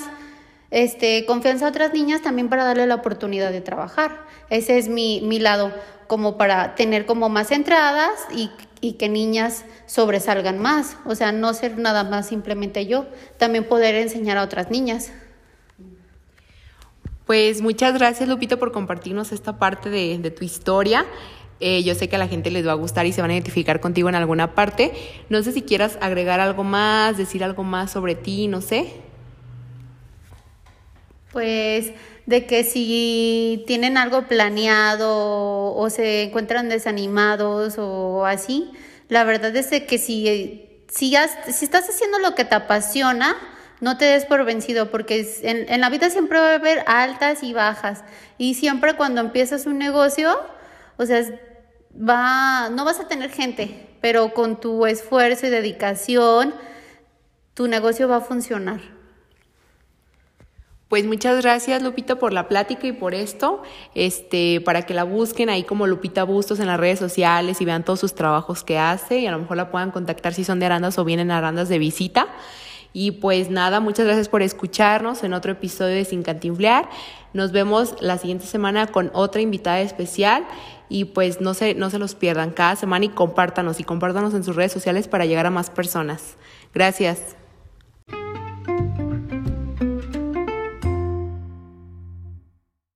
este, 0.71 1.27
confianza 1.27 1.67
a 1.67 1.71
otras 1.71 1.93
niñas 1.93 2.23
también 2.23 2.49
para 2.49 2.63
darle 2.63 2.87
la 2.87 2.95
oportunidad 2.95 3.51
de 3.51 3.61
trabajar. 3.61 4.25
Ese 4.49 4.79
es 4.79 4.87
mi, 4.87 5.21
mi 5.23 5.41
lado 5.41 5.73
como 6.07 6.39
para 6.39 6.77
tener 6.77 7.07
como 7.07 7.29
más 7.31 7.51
entradas 7.51 8.13
y, 8.33 8.49
y, 8.81 8.93
que 8.93 9.09
niñas 9.09 9.65
sobresalgan 9.87 10.61
más. 10.61 10.99
O 11.05 11.17
sea, 11.17 11.33
no 11.33 11.53
ser 11.53 11.79
nada 11.79 12.05
más 12.05 12.29
simplemente 12.29 12.87
yo, 12.87 13.07
también 13.39 13.65
poder 13.65 13.97
enseñar 13.97 14.39
a 14.39 14.45
otras 14.45 14.71
niñas. 14.71 15.11
Pues 17.27 17.63
muchas 17.63 17.95
gracias 17.95 18.29
Lupito 18.29 18.59
por 18.59 18.71
compartirnos 18.73 19.33
esta 19.33 19.59
parte 19.59 19.89
de, 19.89 20.19
de 20.19 20.31
tu 20.31 20.45
historia. 20.45 21.07
Eh, 21.61 21.83
yo 21.83 21.95
sé 21.95 22.09
que 22.09 22.17
a 22.17 22.19
la 22.19 22.29
gente 22.29 22.51
les 22.51 22.67
va 22.67 22.73
a 22.73 22.77
gustar 22.77 23.07
y 23.07 23.13
se 23.13 23.23
van 23.23 23.31
a 23.31 23.35
identificar 23.35 23.81
contigo 23.81 24.09
en 24.09 24.15
alguna 24.15 24.55
parte. 24.55 24.93
No 25.29 25.43
sé 25.43 25.53
si 25.53 25.63
quieras 25.63 25.97
agregar 26.01 26.41
algo 26.41 26.65
más, 26.65 27.17
decir 27.17 27.45
algo 27.45 27.63
más 27.63 27.93
sobre 27.93 28.15
ti, 28.15 28.49
no 28.49 28.61
sé. 28.61 28.93
Pues 31.33 31.93
de 32.27 32.47
que 32.47 32.65
si 32.65 33.65
tienen 33.67 33.97
algo 33.97 34.23
planeado 34.29 35.75
o 35.75 35.91
se 35.91 36.25
encuentran 36.25 36.69
desanimados 36.69 37.77
o 37.79 38.27
así, 38.27 38.71
la 39.09 39.25
verdad 39.25 39.55
es 39.57 39.69
que 39.69 39.99
si, 39.99 40.69
si, 40.89 41.17
si 41.51 41.65
estás 41.65 41.89
haciendo 41.89 42.19
lo 42.19 42.35
que 42.35 42.45
te 42.45 42.55
apasiona, 42.55 43.37
no 43.85 43.99
te 43.99 44.07
des 44.07 44.25
por 44.25 44.43
vencido, 44.47 44.91
porque 44.91 45.29
en, 45.43 45.71
en 45.71 45.81
la 45.83 45.91
vida 45.91 46.09
siempre 46.09 46.41
va 46.41 46.53
a 46.53 46.55
haber 46.55 46.83
altas 46.87 47.43
y 47.43 47.53
bajas. 47.53 48.03
Y 48.39 48.55
siempre 48.55 48.95
cuando 48.95 49.21
empiezas 49.21 49.67
un 49.67 49.77
negocio, 49.77 50.41
o 50.97 51.05
sea, 51.05 51.23
va, 51.95 52.71
no 52.71 52.87
vas 52.87 52.99
a 52.99 53.09
tener 53.09 53.31
gente, 53.31 53.87
pero 54.01 54.33
con 54.33 54.59
tu 54.59 54.87
esfuerzo 54.87 55.47
y 55.47 55.51
dedicación, 55.51 56.55
tu 57.53 57.69
negocio 57.69 58.09
va 58.09 58.17
a 58.17 58.21
funcionar. 58.23 58.81
Pues 60.89 61.05
muchas 61.05 61.43
gracias 61.43 61.83
Lupita 61.83 62.17
por 62.17 62.33
la 62.33 62.49
plática 62.49 62.87
y 62.87 62.93
por 62.93 63.15
esto, 63.15 63.65
este, 63.95 64.63
para 64.63 64.87
que 64.87 64.95
la 64.95 65.05
busquen 65.05 65.51
ahí 65.51 65.65
como 65.65 65.87
Lupita 65.87 66.25
Bustos 66.25 66.59
en 66.59 66.69
las 66.69 66.81
redes 66.81 67.01
sociales 67.01 67.61
y 67.61 67.67
vean 67.67 67.85
todos 67.85 68.01
sus 68.01 68.15
trabajos 68.15 68.65
que 68.65 68.79
hace 68.79 69.19
y 69.19 69.27
a 69.27 69.31
lo 69.31 69.41
mejor 69.41 69.59
la 69.59 69.71
puedan 69.71 69.91
contactar 69.91 70.33
si 70.33 70.43
son 70.43 70.59
de 70.59 70.67
Arandas 70.67 70.97
o 70.99 71.05
vienen 71.05 71.31
a 71.31 71.37
Arandas 71.37 71.69
de 71.69 71.79
visita. 71.79 72.29
Y 72.97 73.11
pues 73.11 73.51
nada, 73.51 73.81
muchas 73.81 74.07
gracias 74.07 74.29
por 74.29 74.41
escucharnos 74.41 75.25
en 75.25 75.35
otro 75.35 75.51
episodio 75.51 75.97
de 75.97 76.05
Sin 76.05 76.23
Cantinflear. 76.23 76.89
Nos 77.33 77.51
vemos 77.51 77.97
la 78.01 78.19
siguiente 78.19 78.47
semana 78.47 78.87
con 78.87 79.11
otra 79.15 79.41
invitada 79.41 79.81
especial 79.81 80.47
y 80.89 81.07
pues 81.07 81.41
no 81.41 81.55
se, 81.55 81.75
no 81.75 81.91
se 81.91 81.99
los 81.99 82.15
pierdan 82.15 82.53
cada 82.53 82.77
semana 82.77 83.07
y 83.07 83.09
compártanos 83.09 83.81
y 83.81 83.85
compártanos 83.85 84.33
en 84.33 84.45
sus 84.45 84.55
redes 84.55 84.71
sociales 84.71 85.09
para 85.09 85.27
llegar 85.27 85.45
a 85.45 85.51
más 85.51 85.71
personas. 85.71 86.37
Gracias. 86.73 87.37